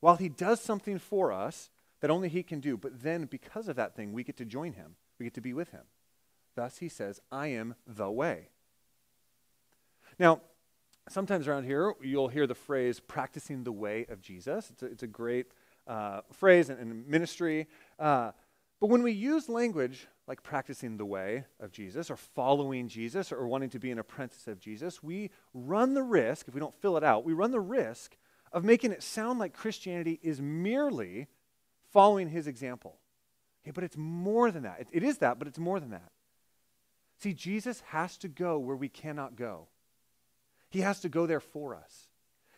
while 0.00 0.16
he 0.16 0.28
does 0.28 0.60
something 0.60 0.98
for 0.98 1.32
us 1.32 1.70
that 2.00 2.10
only 2.10 2.28
he 2.28 2.42
can 2.42 2.60
do. 2.60 2.76
But 2.76 3.02
then, 3.02 3.24
because 3.24 3.68
of 3.68 3.76
that 3.76 3.96
thing, 3.96 4.12
we 4.12 4.22
get 4.22 4.36
to 4.36 4.44
join 4.44 4.74
him, 4.74 4.96
we 5.18 5.24
get 5.24 5.34
to 5.34 5.40
be 5.40 5.54
with 5.54 5.70
him. 5.70 5.84
Thus, 6.54 6.78
he 6.78 6.88
says, 6.88 7.20
I 7.32 7.48
am 7.48 7.74
the 7.86 8.10
way. 8.10 8.48
Now, 10.18 10.42
sometimes 11.08 11.48
around 11.48 11.64
here, 11.64 11.94
you'll 12.02 12.28
hear 12.28 12.46
the 12.46 12.54
phrase 12.54 13.00
practicing 13.00 13.64
the 13.64 13.72
way 13.72 14.06
of 14.08 14.20
Jesus. 14.20 14.70
It's 14.70 14.82
a, 14.82 14.86
it's 14.86 15.02
a 15.02 15.08
great 15.08 15.46
uh, 15.86 16.20
phrase 16.32 16.70
in, 16.70 16.78
in 16.78 17.08
ministry. 17.08 17.66
Uh, 17.98 18.32
but 18.84 18.90
when 18.90 19.02
we 19.02 19.12
use 19.12 19.48
language 19.48 20.08
like 20.26 20.42
practicing 20.42 20.98
the 20.98 21.06
way 21.06 21.46
of 21.58 21.72
Jesus 21.72 22.10
or 22.10 22.16
following 22.16 22.86
Jesus 22.86 23.32
or 23.32 23.48
wanting 23.48 23.70
to 23.70 23.78
be 23.78 23.90
an 23.90 23.98
apprentice 23.98 24.46
of 24.46 24.60
Jesus, 24.60 25.02
we 25.02 25.30
run 25.54 25.94
the 25.94 26.02
risk, 26.02 26.48
if 26.48 26.52
we 26.52 26.60
don't 26.60 26.78
fill 26.82 26.98
it 26.98 27.02
out, 27.02 27.24
we 27.24 27.32
run 27.32 27.50
the 27.50 27.62
risk 27.62 28.18
of 28.52 28.62
making 28.62 28.92
it 28.92 29.02
sound 29.02 29.38
like 29.38 29.54
Christianity 29.54 30.20
is 30.22 30.38
merely 30.38 31.28
following 31.94 32.28
his 32.28 32.46
example. 32.46 32.98
Okay, 33.64 33.70
but 33.70 33.84
it's 33.84 33.96
more 33.96 34.50
than 34.50 34.64
that. 34.64 34.80
It, 34.80 34.88
it 34.92 35.02
is 35.02 35.16
that, 35.16 35.38
but 35.38 35.48
it's 35.48 35.58
more 35.58 35.80
than 35.80 35.92
that. 35.92 36.12
See, 37.16 37.32
Jesus 37.32 37.82
has 37.86 38.18
to 38.18 38.28
go 38.28 38.58
where 38.58 38.76
we 38.76 38.90
cannot 38.90 39.34
go. 39.34 39.68
He 40.68 40.82
has 40.82 41.00
to 41.00 41.08
go 41.08 41.24
there 41.24 41.40
for 41.40 41.74
us. 41.74 42.08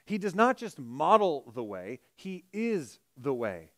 He 0.04 0.18
does 0.18 0.34
not 0.34 0.56
just 0.56 0.76
model 0.76 1.52
the 1.54 1.62
way, 1.62 2.00
He 2.16 2.46
is 2.52 2.98
the 3.16 3.32
way. 3.32 3.70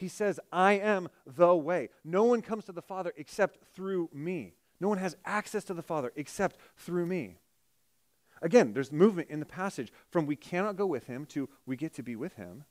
He 0.00 0.08
says, 0.08 0.40
I 0.50 0.72
am 0.72 1.10
the 1.26 1.54
way. 1.54 1.90
No 2.04 2.24
one 2.24 2.40
comes 2.40 2.64
to 2.64 2.72
the 2.72 2.80
Father 2.80 3.12
except 3.18 3.58
through 3.74 4.08
me. 4.14 4.54
No 4.80 4.88
one 4.88 4.96
has 4.96 5.14
access 5.26 5.62
to 5.64 5.74
the 5.74 5.82
Father 5.82 6.10
except 6.16 6.56
through 6.74 7.04
me. 7.04 7.36
Again, 8.40 8.72
there's 8.72 8.90
movement 8.90 9.28
in 9.28 9.40
the 9.40 9.46
passage 9.46 9.92
from 10.08 10.24
we 10.24 10.36
cannot 10.36 10.76
go 10.76 10.86
with 10.86 11.06
him 11.06 11.26
to 11.26 11.50
we 11.66 11.76
get 11.76 11.92
to 11.96 12.02
be 12.02 12.16
with 12.16 12.36
him, 12.36 12.64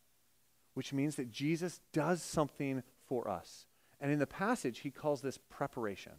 which 0.73 0.91
means 0.91 1.17
that 1.17 1.29
Jesus 1.29 1.81
does 1.93 2.23
something 2.23 2.81
for 3.05 3.29
us. 3.29 3.67
And 4.01 4.11
in 4.11 4.17
the 4.17 4.25
passage, 4.25 4.79
he 4.79 4.89
calls 4.89 5.21
this 5.21 5.37
preparation. 5.37 6.13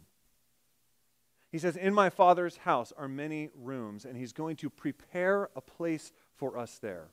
He 1.51 1.59
says, 1.59 1.75
In 1.75 1.93
my 1.93 2.09
Father's 2.09 2.55
house 2.55 2.93
are 2.97 3.09
many 3.09 3.49
rooms, 3.53 4.05
and 4.05 4.15
he's 4.15 4.31
going 4.31 4.55
to 4.57 4.69
prepare 4.69 5.49
a 5.57 5.61
place 5.61 6.13
for 6.37 6.57
us 6.57 6.77
there. 6.77 7.09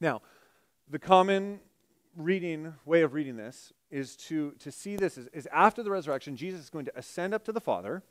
Now, 0.00 0.20
the 0.90 0.98
common 0.98 1.60
reading 2.18 2.74
way 2.84 3.02
of 3.02 3.14
reading 3.14 3.36
this 3.36 3.72
is 3.90 4.16
to, 4.16 4.50
to 4.58 4.70
see 4.72 4.96
this 4.96 5.16
is, 5.16 5.28
is 5.28 5.48
after 5.52 5.82
the 5.82 5.90
resurrection, 5.90 6.36
Jesus 6.36 6.60
is 6.60 6.70
going 6.70 6.84
to 6.84 6.98
ascend 6.98 7.32
up 7.32 7.44
to 7.44 7.52
the 7.52 7.60
Father, 7.60 8.02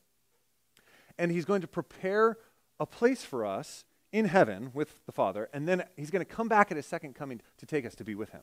and 1.19 1.31
he's 1.31 1.45
going 1.45 1.61
to 1.61 1.67
prepare 1.67 2.37
a 2.79 2.85
place 2.85 3.23
for 3.23 3.45
us 3.45 3.83
in 4.11 4.25
heaven 4.25 4.71
with 4.73 5.05
the 5.05 5.11
Father, 5.11 5.49
and 5.53 5.67
then 5.67 5.83
he's 5.97 6.09
going 6.09 6.25
to 6.25 6.33
come 6.33 6.47
back 6.47 6.71
at 6.71 6.77
his 6.77 6.85
second 6.85 7.13
coming 7.13 7.41
to 7.57 7.65
take 7.65 7.85
us 7.85 7.93
to 7.95 8.03
be 8.03 8.15
with 8.15 8.29
him. 8.29 8.41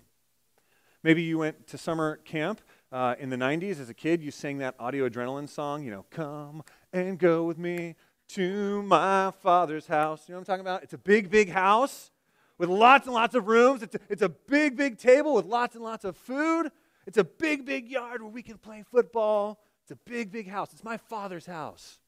Maybe 1.03 1.23
you 1.23 1.39
went 1.39 1.67
to 1.69 1.79
summer 1.79 2.17
camp 2.19 2.61
uh, 2.93 3.15
in 3.19 3.31
the 3.31 3.37
90s 3.37 3.81
as 3.81 3.89
a 3.89 3.95
kid. 3.95 4.23
You 4.23 4.31
sang 4.31 4.59
that 4.59 4.75
Audio 4.79 5.09
Adrenaline 5.09 5.49
song, 5.49 5.83
you 5.83 5.91
know, 5.91 6.07
come 6.11 6.63
and 6.93 7.19
go 7.19 7.45
with 7.45 7.59
me 7.59 7.95
to 8.29 8.83
my 8.83 9.31
father's 9.43 9.87
house. 9.87 10.23
You 10.27 10.33
know 10.33 10.39
what 10.39 10.49
I'm 10.49 10.53
talking 10.53 10.61
about? 10.63 10.83
It's 10.83 10.95
a 10.95 10.99
big, 10.99 11.31
big 11.31 11.51
house 11.51 12.11
with 12.59 12.69
lots 12.69 13.07
and 13.07 13.15
lots 13.15 13.35
of 13.35 13.49
rooms. 13.49 13.83
It's 13.83 13.95
a, 13.95 14.01
it's 14.09 14.23
a 14.23 14.29
big, 14.29 14.77
big 14.77 14.99
table 14.99 15.35
with 15.35 15.47
lots 15.47 15.75
and 15.75 15.85
lots 15.85 16.05
of 16.05 16.17
food. 16.17 16.71
It's 17.07 17.19
a 17.19 17.25
big, 17.25 17.65
big 17.65 17.89
yard 17.89 18.23
where 18.23 18.31
we 18.31 18.43
can 18.43 18.59
play 18.59 18.85
football. 18.91 19.61
It's 19.83 19.91
a 19.91 20.11
big, 20.11 20.33
big 20.33 20.49
house. 20.49 20.73
It's 20.73 20.85
my 20.85 20.97
father's 20.97 21.47
house. 21.47 21.99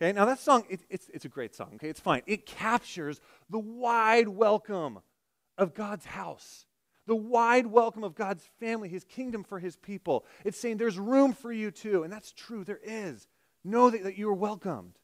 Okay, 0.00 0.12
now 0.12 0.24
that 0.24 0.40
song, 0.40 0.64
it, 0.68 0.80
it's, 0.90 1.08
it's 1.14 1.24
a 1.24 1.28
great 1.28 1.54
song, 1.54 1.70
okay? 1.76 1.88
It's 1.88 2.00
fine. 2.00 2.22
It 2.26 2.46
captures 2.46 3.20
the 3.48 3.60
wide 3.60 4.26
welcome 4.28 4.98
of 5.56 5.72
God's 5.72 6.04
house, 6.04 6.66
the 7.06 7.14
wide 7.14 7.66
welcome 7.66 8.02
of 8.02 8.16
God's 8.16 8.48
family, 8.58 8.88
his 8.88 9.04
kingdom 9.04 9.44
for 9.44 9.60
his 9.60 9.76
people. 9.76 10.24
It's 10.44 10.58
saying 10.58 10.78
there's 10.78 10.98
room 10.98 11.32
for 11.32 11.52
you 11.52 11.70
too, 11.70 12.02
and 12.02 12.12
that's 12.12 12.32
true, 12.32 12.64
there 12.64 12.80
is. 12.82 13.28
Know 13.62 13.88
that, 13.90 14.02
that 14.02 14.18
you 14.18 14.28
are 14.28 14.34
welcomed. 14.34 14.98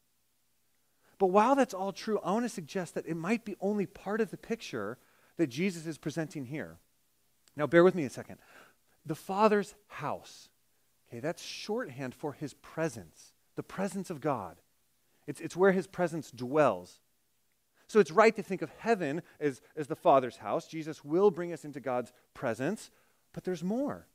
But 1.21 1.27
while 1.27 1.53
that's 1.53 1.75
all 1.75 1.91
true, 1.91 2.19
I 2.23 2.31
want 2.31 2.45
to 2.45 2.49
suggest 2.49 2.95
that 2.95 3.05
it 3.05 3.15
might 3.15 3.45
be 3.45 3.55
only 3.61 3.85
part 3.85 4.21
of 4.21 4.31
the 4.31 4.37
picture 4.37 4.97
that 5.37 5.51
Jesus 5.51 5.85
is 5.85 5.99
presenting 5.99 6.45
here. 6.45 6.79
Now, 7.55 7.67
bear 7.67 7.83
with 7.83 7.93
me 7.93 8.05
a 8.05 8.09
second. 8.09 8.39
The 9.05 9.13
Father's 9.13 9.75
house, 9.87 10.49
okay, 11.07 11.19
that's 11.19 11.43
shorthand 11.43 12.15
for 12.15 12.33
his 12.33 12.55
presence, 12.55 13.33
the 13.55 13.61
presence 13.61 14.09
of 14.09 14.19
God. 14.19 14.61
It's, 15.27 15.39
it's 15.39 15.55
where 15.55 15.73
his 15.73 15.85
presence 15.85 16.31
dwells. 16.31 16.99
So 17.85 17.99
it's 17.99 18.09
right 18.09 18.35
to 18.35 18.41
think 18.41 18.63
of 18.63 18.71
heaven 18.79 19.21
as, 19.39 19.61
as 19.75 19.85
the 19.85 19.95
Father's 19.95 20.37
house. 20.37 20.65
Jesus 20.65 21.05
will 21.05 21.29
bring 21.29 21.53
us 21.53 21.63
into 21.63 21.79
God's 21.79 22.11
presence, 22.33 22.89
but 23.31 23.43
there's 23.43 23.63
more. 23.63 24.07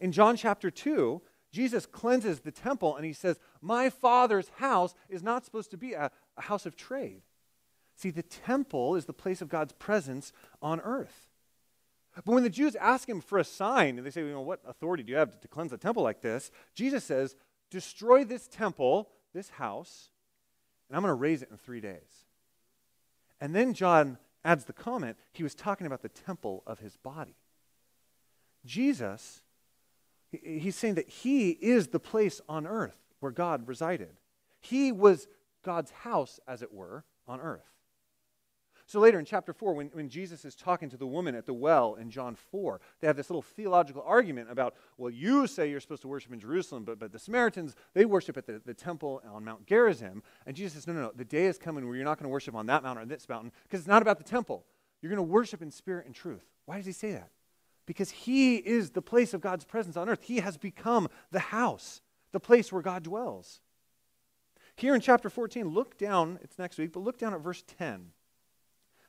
In 0.00 0.12
John 0.12 0.36
chapter 0.36 0.70
2, 0.70 1.20
Jesus 1.52 1.86
cleanses 1.86 2.40
the 2.40 2.50
temple 2.50 2.96
and 2.96 3.04
he 3.04 3.12
says, 3.12 3.38
My 3.60 3.90
Father's 3.90 4.50
house 4.56 4.94
is 5.08 5.22
not 5.22 5.44
supposed 5.44 5.70
to 5.70 5.76
be 5.76 5.92
a, 5.92 6.10
a 6.36 6.42
house 6.42 6.66
of 6.66 6.76
trade. 6.76 7.22
See, 7.96 8.10
the 8.10 8.22
temple 8.22 8.94
is 8.94 9.06
the 9.06 9.12
place 9.12 9.40
of 9.40 9.48
God's 9.48 9.72
presence 9.72 10.32
on 10.60 10.80
earth. 10.80 11.30
But 12.24 12.34
when 12.34 12.42
the 12.42 12.50
Jews 12.50 12.76
ask 12.76 13.08
him 13.08 13.20
for 13.20 13.38
a 13.38 13.44
sign, 13.44 13.98
and 13.98 14.06
they 14.06 14.10
say, 14.10 14.22
you 14.22 14.32
know, 14.32 14.40
What 14.40 14.60
authority 14.66 15.02
do 15.02 15.12
you 15.12 15.18
have 15.18 15.32
to, 15.32 15.38
to 15.38 15.48
cleanse 15.48 15.72
a 15.72 15.78
temple 15.78 16.02
like 16.02 16.22
this? 16.22 16.50
Jesus 16.74 17.04
says, 17.04 17.36
Destroy 17.70 18.24
this 18.24 18.48
temple, 18.48 19.10
this 19.34 19.50
house, 19.50 20.10
and 20.88 20.96
I'm 20.96 21.02
going 21.02 21.10
to 21.10 21.14
raise 21.14 21.42
it 21.42 21.50
in 21.50 21.56
three 21.56 21.80
days. 21.80 22.24
And 23.40 23.54
then 23.54 23.74
John 23.74 24.18
adds 24.44 24.64
the 24.64 24.72
comment 24.72 25.16
he 25.32 25.42
was 25.42 25.54
talking 25.54 25.86
about 25.86 26.02
the 26.02 26.08
temple 26.08 26.62
of 26.66 26.78
his 26.78 26.96
body. 26.96 27.36
Jesus 28.64 29.42
He's 30.30 30.76
saying 30.76 30.94
that 30.94 31.08
he 31.08 31.50
is 31.50 31.88
the 31.88 32.00
place 32.00 32.40
on 32.48 32.66
earth 32.66 32.96
where 33.20 33.32
God 33.32 33.68
resided. 33.68 34.16
He 34.60 34.92
was 34.92 35.28
God's 35.64 35.90
house, 35.90 36.40
as 36.46 36.62
it 36.62 36.72
were, 36.72 37.04
on 37.26 37.40
earth. 37.40 37.76
So 38.88 39.00
later 39.00 39.18
in 39.18 39.24
chapter 39.24 39.52
4, 39.52 39.74
when, 39.74 39.88
when 39.88 40.08
Jesus 40.08 40.44
is 40.44 40.54
talking 40.54 40.88
to 40.90 40.96
the 40.96 41.08
woman 41.08 41.34
at 41.34 41.44
the 41.44 41.52
well 41.52 41.96
in 41.96 42.08
John 42.08 42.36
4, 42.36 42.80
they 43.00 43.08
have 43.08 43.16
this 43.16 43.28
little 43.28 43.42
theological 43.42 44.02
argument 44.06 44.48
about, 44.48 44.74
well, 44.96 45.10
you 45.10 45.48
say 45.48 45.68
you're 45.68 45.80
supposed 45.80 46.02
to 46.02 46.08
worship 46.08 46.32
in 46.32 46.38
Jerusalem, 46.38 46.84
but, 46.84 47.00
but 47.00 47.10
the 47.10 47.18
Samaritans, 47.18 47.74
they 47.94 48.04
worship 48.04 48.36
at 48.36 48.46
the, 48.46 48.62
the 48.64 48.74
temple 48.74 49.22
on 49.28 49.44
Mount 49.44 49.66
Gerizim. 49.66 50.22
And 50.46 50.54
Jesus 50.54 50.74
says, 50.74 50.86
no, 50.86 50.92
no, 50.92 51.00
no, 51.00 51.12
the 51.16 51.24
day 51.24 51.46
is 51.46 51.58
coming 51.58 51.84
where 51.84 51.96
you're 51.96 52.04
not 52.04 52.16
going 52.16 52.28
to 52.28 52.32
worship 52.32 52.54
on 52.54 52.66
that 52.66 52.84
mountain 52.84 53.02
or 53.02 53.06
this 53.06 53.28
mountain 53.28 53.50
because 53.64 53.80
it's 53.80 53.88
not 53.88 54.02
about 54.02 54.18
the 54.18 54.24
temple. 54.24 54.64
You're 55.02 55.10
going 55.10 55.16
to 55.16 55.32
worship 55.32 55.62
in 55.62 55.72
spirit 55.72 56.06
and 56.06 56.14
truth. 56.14 56.44
Why 56.64 56.76
does 56.76 56.86
he 56.86 56.92
say 56.92 57.10
that? 57.10 57.30
Because 57.86 58.10
he 58.10 58.56
is 58.56 58.90
the 58.90 59.02
place 59.02 59.32
of 59.32 59.40
God's 59.40 59.64
presence 59.64 59.96
on 59.96 60.08
earth. 60.08 60.24
He 60.24 60.40
has 60.40 60.56
become 60.56 61.08
the 61.30 61.38
house, 61.38 62.02
the 62.32 62.40
place 62.40 62.72
where 62.72 62.82
God 62.82 63.04
dwells. 63.04 63.60
Here 64.74 64.94
in 64.94 65.00
chapter 65.00 65.30
14, 65.30 65.68
look 65.68 65.96
down, 65.96 66.38
it's 66.42 66.58
next 66.58 66.76
week, 66.76 66.92
but 66.92 67.00
look 67.00 67.18
down 67.18 67.32
at 67.32 67.40
verse 67.40 67.64
10. 67.78 68.10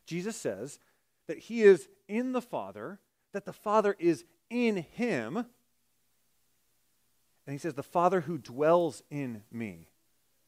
Jesus 0.06 0.38
says 0.38 0.80
that 1.28 1.40
he 1.40 1.64
is 1.64 1.90
in 2.08 2.32
the 2.32 2.42
Father, 2.42 3.00
that 3.34 3.46
the 3.46 3.52
Father 3.52 3.96
is 4.00 4.24
in 4.50 4.78
him. 4.78 5.36
And 5.36 5.46
he 7.54 7.58
says, 7.58 7.74
the 7.74 7.84
Father 7.84 8.22
who 8.22 8.38
dwells 8.38 9.04
in 9.10 9.44
me. 9.52 9.90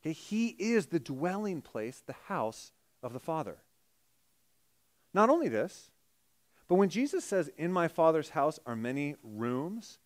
Okay, 0.01 0.13
he 0.13 0.47
is 0.57 0.87
the 0.87 0.99
dwelling 0.99 1.61
place, 1.61 2.01
the 2.05 2.15
house 2.27 2.71
of 3.03 3.11
the 3.11 3.19
Father. 3.19 3.57
Not 5.13 5.29
only 5.29 5.49
this, 5.49 5.91
but 6.69 6.75
when 6.75 6.89
Jesus 6.89 7.25
says, 7.25 7.49
In 7.57 7.73
my 7.73 7.89
Father's 7.89 8.29
house 8.29 8.59
are 8.65 8.75
many 8.75 9.15
rooms, 9.23 9.97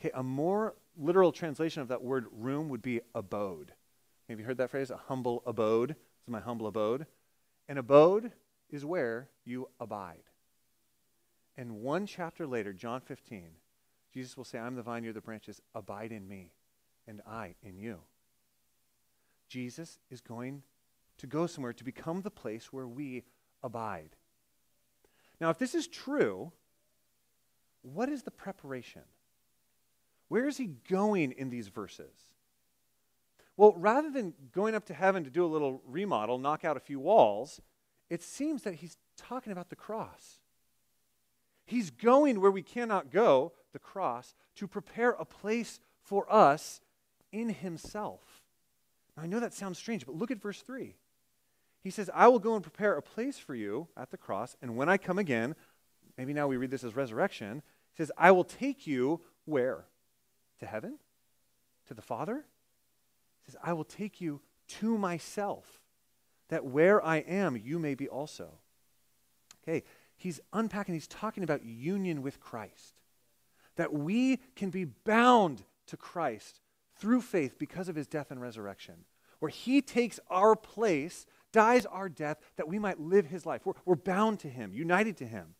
okay, 0.00 0.10
a 0.14 0.22
more 0.22 0.74
literal 0.96 1.30
translation 1.30 1.82
of 1.82 1.88
that 1.88 2.02
word 2.02 2.26
room 2.32 2.70
would 2.70 2.82
be 2.82 3.02
abode. 3.14 3.72
Have 4.28 4.40
you 4.40 4.46
heard 4.46 4.56
that 4.56 4.70
phrase? 4.70 4.90
A 4.90 4.96
humble 4.96 5.42
abode. 5.46 5.90
This 5.90 6.26
is 6.26 6.32
my 6.32 6.40
humble 6.40 6.66
abode. 6.66 7.06
An 7.68 7.78
abode 7.78 8.32
is 8.70 8.84
where 8.84 9.28
you 9.44 9.68
abide. 9.78 10.24
And 11.56 11.82
one 11.82 12.06
chapter 12.06 12.46
later, 12.46 12.72
John 12.72 13.00
15, 13.02 13.50
Jesus 14.12 14.36
will 14.36 14.44
say, 14.44 14.58
I'm 14.58 14.74
the 14.74 14.82
vine, 14.82 15.04
you're 15.04 15.12
the 15.12 15.20
branches. 15.20 15.60
Abide 15.74 16.12
in 16.12 16.26
me, 16.26 16.52
and 17.06 17.20
I 17.26 17.54
in 17.62 17.78
you. 17.78 18.00
Jesus 19.48 19.98
is 20.10 20.22
going 20.22 20.62
to 21.18 21.26
go 21.26 21.46
somewhere 21.46 21.74
to 21.74 21.84
become 21.84 22.22
the 22.22 22.30
place 22.30 22.72
where 22.72 22.88
we 22.88 23.24
abide. 23.62 24.16
Now, 25.40 25.50
if 25.50 25.58
this 25.58 25.74
is 25.74 25.86
true, 25.86 26.52
what 27.82 28.08
is 28.08 28.22
the 28.22 28.30
preparation? 28.30 29.02
Where 30.28 30.48
is 30.48 30.56
he 30.56 30.70
going 30.88 31.32
in 31.32 31.50
these 31.50 31.68
verses? 31.68 32.12
Well, 33.56 33.74
rather 33.76 34.10
than 34.10 34.34
going 34.52 34.74
up 34.74 34.86
to 34.86 34.94
heaven 34.94 35.24
to 35.24 35.30
do 35.30 35.44
a 35.44 35.46
little 35.46 35.82
remodel, 35.86 36.38
knock 36.38 36.64
out 36.64 36.76
a 36.76 36.80
few 36.80 37.00
walls, 37.00 37.60
it 38.10 38.22
seems 38.22 38.62
that 38.62 38.74
he's 38.74 38.96
talking 39.16 39.52
about 39.52 39.70
the 39.70 39.76
cross. 39.76 40.40
He's 41.64 41.90
going 41.90 42.40
where 42.40 42.50
we 42.50 42.62
cannot 42.62 43.10
go, 43.10 43.52
the 43.72 43.78
cross, 43.78 44.34
to 44.56 44.68
prepare 44.68 45.10
a 45.12 45.24
place 45.24 45.80
for 46.02 46.30
us 46.32 46.80
in 47.32 47.48
himself. 47.48 48.20
Now, 49.16 49.24
I 49.24 49.26
know 49.26 49.40
that 49.40 49.54
sounds 49.54 49.78
strange, 49.78 50.06
but 50.06 50.14
look 50.14 50.30
at 50.30 50.40
verse 50.40 50.62
3. 50.62 50.94
He 51.86 51.92
says, 51.92 52.10
I 52.12 52.26
will 52.26 52.40
go 52.40 52.56
and 52.56 52.64
prepare 52.64 52.94
a 52.94 53.00
place 53.00 53.38
for 53.38 53.54
you 53.54 53.86
at 53.96 54.10
the 54.10 54.16
cross, 54.16 54.56
and 54.60 54.76
when 54.76 54.88
I 54.88 54.96
come 54.96 55.20
again, 55.20 55.54
maybe 56.18 56.32
now 56.32 56.48
we 56.48 56.56
read 56.56 56.72
this 56.72 56.82
as 56.82 56.96
resurrection, 56.96 57.62
he 57.92 58.02
says, 58.02 58.10
I 58.18 58.32
will 58.32 58.42
take 58.42 58.88
you 58.88 59.20
where? 59.44 59.84
To 60.58 60.66
heaven? 60.66 60.98
To 61.86 61.94
the 61.94 62.02
Father? 62.02 62.44
He 63.44 63.52
says, 63.52 63.60
I 63.62 63.72
will 63.72 63.84
take 63.84 64.20
you 64.20 64.40
to 64.80 64.98
myself, 64.98 65.80
that 66.48 66.64
where 66.64 67.00
I 67.06 67.18
am, 67.18 67.56
you 67.56 67.78
may 67.78 67.94
be 67.94 68.08
also. 68.08 68.48
Okay, 69.62 69.84
he's 70.16 70.40
unpacking, 70.52 70.94
he's 70.94 71.06
talking 71.06 71.44
about 71.44 71.64
union 71.64 72.20
with 72.20 72.40
Christ. 72.40 72.98
That 73.76 73.92
we 73.92 74.40
can 74.56 74.70
be 74.70 74.86
bound 74.86 75.62
to 75.86 75.96
Christ 75.96 76.58
through 76.98 77.20
faith 77.20 77.60
because 77.60 77.88
of 77.88 77.94
his 77.94 78.08
death 78.08 78.32
and 78.32 78.42
resurrection, 78.42 79.04
where 79.38 79.50
he 79.50 79.80
takes 79.80 80.18
our 80.28 80.56
place, 80.56 81.26
dies 81.56 81.86
our 81.86 82.10
death, 82.10 82.36
that 82.56 82.68
we 82.68 82.78
might 82.78 83.00
live 83.00 83.26
his 83.26 83.46
life. 83.46 83.62
We're, 83.64 83.72
we're 83.86 83.96
bound 83.96 84.40
to 84.40 84.48
him, 84.48 84.74
united 84.74 85.16
to 85.16 85.26
him. 85.26 85.54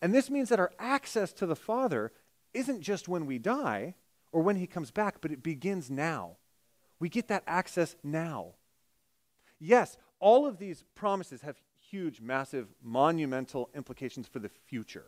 And 0.00 0.14
this 0.14 0.30
means 0.30 0.48
that 0.50 0.60
our 0.60 0.70
access 0.78 1.32
to 1.32 1.46
the 1.46 1.56
Father 1.56 2.12
isn't 2.52 2.80
just 2.80 3.08
when 3.08 3.26
we 3.26 3.38
die 3.38 3.96
or 4.30 4.42
when 4.42 4.54
he 4.54 4.68
comes 4.68 4.92
back, 4.92 5.16
but 5.20 5.32
it 5.32 5.42
begins 5.42 5.90
now. 5.90 6.36
We 7.00 7.08
get 7.08 7.26
that 7.28 7.42
access 7.48 7.96
now. 8.04 8.54
Yes, 9.58 9.96
all 10.20 10.46
of 10.46 10.58
these 10.58 10.84
promises 10.94 11.42
have 11.42 11.60
huge, 11.90 12.20
massive, 12.20 12.68
monumental 12.80 13.70
implications 13.74 14.28
for 14.28 14.38
the 14.38 14.48
future. 14.48 15.06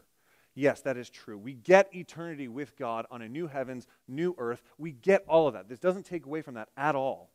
Yes, 0.57 0.81
that 0.81 0.97
is 0.97 1.09
true. 1.09 1.38
We 1.38 1.55
get 1.55 1.95
eternity 1.95 2.49
with 2.49 2.76
God 2.76 3.07
on 3.12 3.23
a 3.23 3.29
new 3.29 3.47
heavens, 3.47 3.87
new 4.09 4.35
earth. 4.38 4.65
We 4.76 4.91
get 4.91 5.25
all 5.29 5.47
of 5.47 5.55
that. 5.55 5.69
This 5.69 5.79
doesn't 5.79 6.07
take 6.07 6.26
away 6.26 6.43
from 6.43 6.55
that 6.55 6.71
at 6.76 6.97
all. 6.97 7.31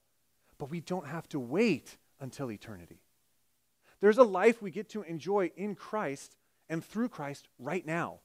But 0.58 0.70
we 0.70 0.82
don't 0.82 1.08
have 1.08 1.30
to 1.30 1.40
wait 1.40 1.98
until 2.22 2.52
eternity. 2.52 3.02
There's 4.00 4.18
a 4.18 4.24
life 4.24 4.62
we 4.62 4.72
get 4.72 4.90
to 4.90 5.04
enjoy 5.04 5.52
in 5.56 5.76
Christ 5.76 6.38
and 6.70 6.84
through 6.84 7.10
Christ 7.10 7.50
right 7.60 7.86
now. 7.86 8.20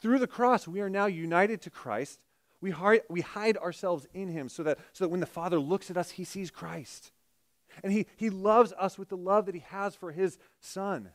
Through 0.00 0.20
the 0.20 0.26
cross, 0.26 0.68
we 0.68 0.80
are 0.80 0.88
now 0.88 1.06
united 1.06 1.60
to 1.62 1.70
Christ. 1.70 2.20
We 2.60 2.70
hide, 2.70 3.02
we 3.08 3.20
hide 3.20 3.56
ourselves 3.56 4.06
in 4.14 4.28
Him 4.28 4.48
so 4.48 4.62
that, 4.62 4.78
so 4.92 5.04
that 5.04 5.08
when 5.08 5.20
the 5.20 5.26
Father 5.26 5.58
looks 5.58 5.90
at 5.90 5.96
us, 5.96 6.12
He 6.12 6.24
sees 6.24 6.50
Christ. 6.50 7.12
And 7.82 7.92
he, 7.92 8.06
he 8.16 8.30
loves 8.30 8.72
us 8.78 8.98
with 8.98 9.08
the 9.08 9.16
love 9.16 9.46
that 9.46 9.54
He 9.54 9.64
has 9.68 9.94
for 9.94 10.12
His 10.12 10.38
Son. 10.60 11.10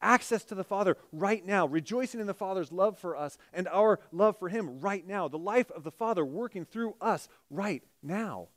Access 0.00 0.44
to 0.44 0.54
the 0.54 0.64
Father 0.64 0.96
right 1.12 1.44
now, 1.44 1.66
rejoicing 1.66 2.20
in 2.20 2.26
the 2.26 2.34
Father's 2.34 2.72
love 2.72 2.98
for 2.98 3.16
us 3.16 3.38
and 3.52 3.68
our 3.68 4.00
love 4.10 4.36
for 4.38 4.48
Him 4.48 4.80
right 4.80 5.06
now. 5.06 5.28
The 5.28 5.38
life 5.38 5.70
of 5.70 5.84
the 5.84 5.92
Father 5.92 6.24
working 6.24 6.64
through 6.64 6.94
us 7.00 7.28
right 7.50 7.82
now. 8.02 8.48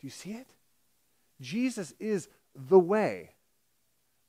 Do 0.00 0.06
you 0.06 0.10
see 0.10 0.32
it? 0.32 0.48
Jesus 1.40 1.92
is 1.98 2.28
the 2.54 2.78
way, 2.78 3.30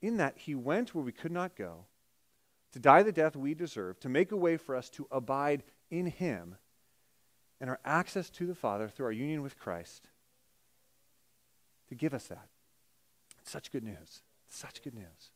in 0.01 0.17
that 0.17 0.37
He 0.37 0.55
went 0.55 0.93
where 0.93 1.03
we 1.03 1.11
could 1.11 1.31
not 1.31 1.55
go 1.55 1.85
to 2.73 2.79
die 2.79 3.01
the 3.01 3.11
death 3.11 3.35
we 3.35 3.53
deserve, 3.53 3.99
to 4.01 4.09
make 4.09 4.31
a 4.31 4.37
way 4.37 4.57
for 4.57 4.75
us 4.75 4.89
to 4.89 5.07
abide 5.09 5.63
in 5.89 6.07
Him 6.07 6.55
and 7.59 7.69
our 7.69 7.79
access 7.85 8.29
to 8.31 8.45
the 8.45 8.53
Father 8.53 8.87
through 8.87 9.07
our 9.07 9.11
union 9.11 9.41
with 9.41 9.57
Christ, 9.57 10.09
to 11.89 11.95
give 11.95 12.13
us 12.13 12.27
that. 12.27 12.49
It's 13.39 13.51
such 13.51 13.71
good 13.71 13.83
news. 13.83 14.21
Such 14.49 14.83
good 14.83 14.93
news. 14.93 15.31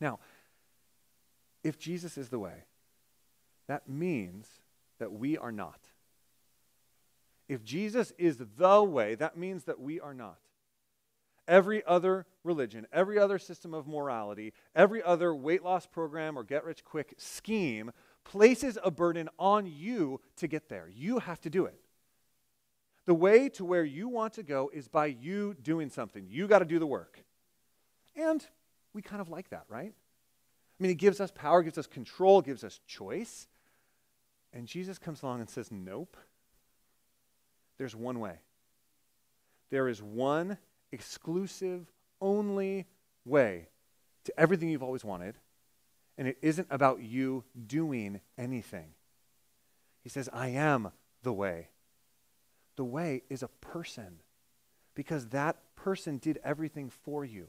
Now, 0.00 0.18
if 1.62 1.78
Jesus 1.78 2.18
is 2.18 2.30
the 2.30 2.38
way, 2.38 2.64
that 3.68 3.88
means 3.88 4.48
that 4.98 5.12
we 5.12 5.36
are 5.36 5.52
not. 5.52 5.80
If 7.48 7.62
Jesus 7.62 8.12
is 8.18 8.38
the 8.38 8.82
way, 8.82 9.14
that 9.14 9.36
means 9.36 9.64
that 9.64 9.80
we 9.80 10.00
are 10.00 10.14
not. 10.14 10.38
Every 11.48 11.84
other 11.86 12.26
religion, 12.42 12.86
every 12.92 13.18
other 13.18 13.38
system 13.38 13.72
of 13.72 13.86
morality, 13.86 14.52
every 14.74 15.02
other 15.02 15.34
weight 15.34 15.62
loss 15.62 15.86
program 15.86 16.38
or 16.38 16.42
get 16.42 16.64
rich 16.64 16.84
quick 16.84 17.14
scheme 17.18 17.92
places 18.24 18.76
a 18.82 18.90
burden 18.90 19.28
on 19.38 19.66
you 19.66 20.20
to 20.36 20.48
get 20.48 20.68
there. 20.68 20.88
You 20.92 21.20
have 21.20 21.40
to 21.42 21.50
do 21.50 21.66
it. 21.66 21.80
The 23.06 23.14
way 23.14 23.48
to 23.50 23.64
where 23.64 23.84
you 23.84 24.08
want 24.08 24.32
to 24.34 24.42
go 24.42 24.70
is 24.74 24.88
by 24.88 25.06
you 25.06 25.54
doing 25.62 25.88
something. 25.90 26.26
You 26.28 26.48
got 26.48 26.58
to 26.58 26.64
do 26.64 26.80
the 26.80 26.86
work. 26.86 27.24
And 28.16 28.44
we 28.92 29.00
kind 29.00 29.20
of 29.20 29.28
like 29.28 29.50
that, 29.50 29.64
right? 29.68 29.92
I 29.92 30.82
mean, 30.82 30.90
it 30.90 30.96
gives 30.96 31.20
us 31.20 31.30
power, 31.30 31.62
gives 31.62 31.78
us 31.78 31.86
control, 31.86 32.42
gives 32.42 32.64
us 32.64 32.80
choice. 32.86 33.46
And 34.52 34.66
Jesus 34.66 34.98
comes 34.98 35.22
along 35.22 35.40
and 35.40 35.48
says, 35.48 35.70
Nope. 35.70 36.16
There's 37.78 37.94
one 37.94 38.20
way. 38.20 38.40
There 39.70 39.88
is 39.88 40.02
one 40.02 40.58
exclusive, 40.92 41.92
only 42.20 42.86
way 43.24 43.68
to 44.24 44.40
everything 44.40 44.68
you've 44.68 44.82
always 44.82 45.04
wanted. 45.04 45.36
And 46.18 46.26
it 46.26 46.38
isn't 46.40 46.68
about 46.70 47.02
you 47.02 47.44
doing 47.66 48.20
anything. 48.38 48.94
He 50.02 50.08
says, 50.08 50.28
I 50.32 50.48
am 50.48 50.92
the 51.22 51.32
way. 51.32 51.68
The 52.76 52.84
way 52.84 53.22
is 53.28 53.42
a 53.42 53.48
person 53.48 54.20
because 54.94 55.28
that 55.28 55.56
person 55.74 56.18
did 56.18 56.38
everything 56.42 56.90
for 56.90 57.24
you. 57.24 57.48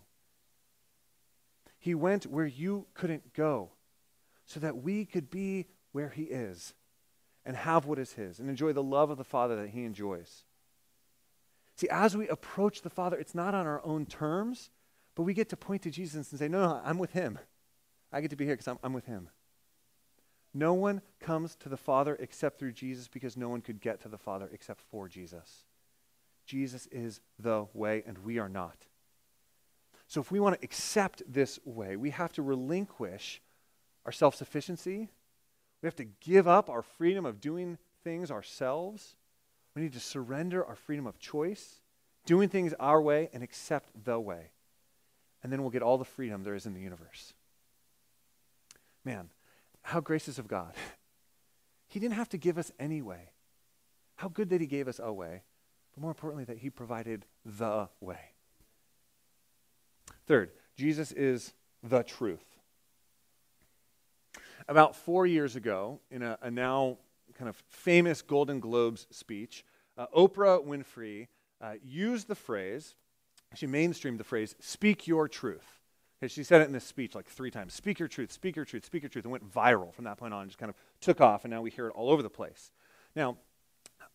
He 1.79 1.95
went 1.95 2.25
where 2.25 2.45
you 2.45 2.87
couldn't 2.93 3.33
go 3.33 3.71
so 4.45 4.59
that 4.59 4.77
we 4.77 5.05
could 5.05 5.29
be 5.29 5.67
where 5.91 6.09
He 6.09 6.23
is 6.23 6.73
and 7.45 7.55
have 7.55 7.85
what 7.85 7.99
is 7.99 8.13
His 8.13 8.39
and 8.39 8.49
enjoy 8.49 8.73
the 8.73 8.83
love 8.83 9.09
of 9.09 9.17
the 9.17 9.23
Father 9.23 9.55
that 9.57 9.69
He 9.69 9.83
enjoys. 9.83 10.43
See, 11.77 11.87
as 11.89 12.17
we 12.17 12.27
approach 12.27 12.81
the 12.81 12.89
Father, 12.89 13.17
it's 13.17 13.35
not 13.35 13.53
on 13.53 13.67
our 13.67 13.85
own 13.85 14.07
terms, 14.07 14.71
but 15.15 15.23
we 15.23 15.35
get 15.35 15.49
to 15.49 15.57
point 15.57 15.83
to 15.83 15.91
Jesus 15.91 16.31
and 16.31 16.39
say, 16.39 16.47
No, 16.47 16.61
no, 16.61 16.81
I'm 16.83 16.97
with 16.97 17.11
Him. 17.13 17.39
I 18.11 18.19
get 18.19 18.31
to 18.31 18.35
be 18.35 18.45
here 18.45 18.55
because 18.55 18.67
I'm, 18.67 18.79
I'm 18.83 18.93
with 18.93 19.05
Him. 19.05 19.29
No 20.53 20.73
one 20.73 21.01
comes 21.19 21.55
to 21.57 21.69
the 21.69 21.77
Father 21.77 22.17
except 22.19 22.57
through 22.57 22.71
Jesus 22.71 23.07
because 23.07 23.37
no 23.37 23.47
one 23.47 23.61
could 23.61 23.79
get 23.79 24.01
to 24.01 24.07
the 24.07 24.17
Father 24.17 24.49
except 24.51 24.81
for 24.89 25.07
Jesus. 25.07 25.65
Jesus 26.47 26.87
is 26.87 27.19
the 27.37 27.67
way, 27.73 28.03
and 28.07 28.17
we 28.19 28.39
are 28.39 28.49
not. 28.49 28.77
So, 30.07 30.21
if 30.21 30.31
we 30.31 30.39
want 30.39 30.55
to 30.59 30.65
accept 30.65 31.21
this 31.27 31.59
way, 31.65 31.95
we 31.95 32.09
have 32.11 32.31
to 32.33 32.41
relinquish 32.41 33.41
our 34.05 34.11
self 34.11 34.35
sufficiency. 34.35 35.09
We 35.81 35.87
have 35.87 35.95
to 35.97 36.05
give 36.05 36.47
up 36.47 36.69
our 36.69 36.81
freedom 36.81 37.25
of 37.25 37.39
doing 37.39 37.77
things 38.03 38.31
ourselves. 38.31 39.16
We 39.77 39.83
need 39.83 39.93
to 39.93 39.99
surrender 39.99 40.65
our 40.65 40.73
freedom 40.73 41.05
of 41.05 41.19
choice, 41.19 41.81
doing 42.25 42.49
things 42.49 42.73
our 42.79 42.99
way, 42.99 43.29
and 43.31 43.43
accept 43.43 43.91
the 44.05 44.19
way. 44.19 44.49
And 45.43 45.53
then 45.53 45.61
we'll 45.61 45.69
get 45.69 45.83
all 45.83 45.99
the 45.99 46.03
freedom 46.03 46.41
there 46.41 46.55
is 46.55 46.65
in 46.65 46.73
the 46.73 46.81
universe. 46.81 47.35
Man, 49.05 49.29
how 49.83 49.99
gracious 49.99 50.39
of 50.39 50.47
God. 50.47 50.73
He 51.89 52.01
didn't 52.01 52.15
have 52.15 52.27
to 52.29 52.37
give 52.37 52.57
us 52.57 52.71
any 52.79 53.01
way. 53.01 53.29
How 54.15 54.27
good 54.27 54.49
that 54.49 54.59
He 54.59 54.67
gave 54.67 54.87
us 54.87 54.99
a 55.01 55.13
way, 55.13 55.43
but 55.93 56.01
more 56.01 56.11
importantly, 56.11 56.43
that 56.45 56.57
He 56.57 56.69
provided 56.69 57.25
the 57.45 57.87
way. 58.01 58.19
Third, 60.25 60.51
Jesus 60.75 61.11
is 61.13 61.53
the 61.81 62.03
truth. 62.03 62.43
About 64.67 64.95
four 64.95 65.25
years 65.25 65.55
ago, 65.55 66.01
in 66.11 66.23
a, 66.23 66.37
a 66.41 66.51
now 66.51 66.97
kind 67.37 67.49
of 67.49 67.61
famous 67.67 68.21
Golden 68.21 68.59
Globes 68.59 69.07
speech, 69.11 69.63
uh, 69.97 70.07
Oprah 70.15 70.65
Winfrey 70.65 71.27
uh, 71.61 71.73
used 71.83 72.27
the 72.27 72.35
phrase, 72.35 72.95
she 73.55 73.67
mainstreamed 73.67 74.17
the 74.17 74.23
phrase, 74.23 74.55
speak 74.59 75.07
your 75.07 75.27
truth. 75.27 75.79
Okay, 76.19 76.27
she 76.27 76.43
said 76.43 76.61
it 76.61 76.65
in 76.67 76.73
this 76.73 76.83
speech 76.83 77.13
like 77.13 77.27
three 77.27 77.51
times 77.51 77.73
speak 77.73 77.99
your 77.99 78.07
truth, 78.07 78.31
speak 78.31 78.55
your 78.55 78.65
truth, 78.65 78.85
speak 78.85 79.03
your 79.03 79.09
truth, 79.09 79.25
and 79.25 79.31
went 79.31 79.51
viral 79.51 79.93
from 79.93 80.05
that 80.05 80.17
point 80.17 80.33
on, 80.33 80.47
just 80.47 80.57
kind 80.57 80.69
of 80.69 80.75
took 80.99 81.21
off, 81.21 81.45
and 81.45 81.51
now 81.51 81.61
we 81.61 81.69
hear 81.69 81.87
it 81.87 81.93
all 81.95 82.09
over 82.09 82.23
the 82.23 82.29
place. 82.29 82.71
Now, 83.15 83.37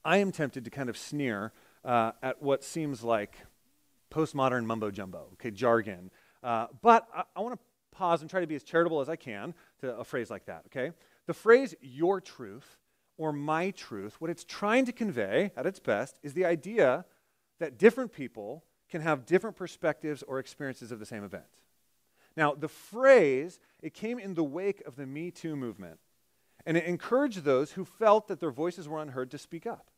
I 0.05 0.19
am 0.19 0.33
tempted 0.33 0.65
to 0.65 0.71
kind 0.71 0.89
of 0.89 0.97
sneer 0.97 1.53
uh, 1.85 2.13
at 2.23 2.43
what 2.43 2.65
seems 2.65 3.03
like 3.03 3.37
postmodern 4.11 4.65
mumbo 4.65 4.91
jumbo, 4.91 5.29
okay, 5.35 5.51
jargon. 5.51 6.11
Uh, 6.43 6.67
but 6.83 7.07
I, 7.15 7.23
I 7.37 7.41
want 7.41 7.55
to 7.55 7.97
pause 7.97 8.21
and 8.21 8.31
try 8.31 8.41
to 8.41 8.47
be 8.47 8.57
as 8.57 8.63
charitable 8.63 9.01
as 9.01 9.09
I 9.09 9.17
can 9.17 9.55
to 9.81 9.97
a 9.97 10.05
phrase 10.05 10.29
like 10.31 10.47
that, 10.47 10.65
okay? 10.67 10.93
the 11.27 11.35
phrase 11.35 11.75
your 11.81 12.21
truth 12.21 12.77
or 13.23 13.33
my 13.33 13.71
truth, 13.71 14.21
what 14.21 14.31
it's 14.31 14.43
trying 14.43 14.85
to 14.85 14.93
convey 14.93 15.53
at 15.57 15.65
its 15.65 15.79
best 15.79 16.19
is 16.25 16.35
the 16.35 16.45
idea 16.45 17.05
that 17.61 17.79
different 17.79 18.13
people 18.13 18.65
can 18.91 19.01
have 19.01 19.25
different 19.25 19.55
perspectives 19.55 20.25
or 20.25 20.41
experiences 20.41 20.91
of 20.91 20.99
the 20.99 21.07
same 21.07 21.23
event. 21.23 21.45
Now, 22.37 22.53
the 22.53 22.67
phrase, 22.67 23.61
it 23.81 23.95
came 23.95 24.19
in 24.19 24.35
the 24.35 24.43
wake 24.43 24.83
of 24.87 24.97
the 24.97 25.07
Me 25.07 25.31
Too 25.31 25.55
movement, 25.55 26.01
and 26.67 26.77
it 26.77 26.83
encouraged 26.83 27.45
those 27.45 27.71
who 27.71 27.85
felt 27.85 28.27
that 28.27 28.41
their 28.41 28.51
voices 28.51 28.89
were 28.89 29.01
unheard 29.01 29.31
to 29.31 29.39
speak 29.39 29.69
up. 29.69 29.93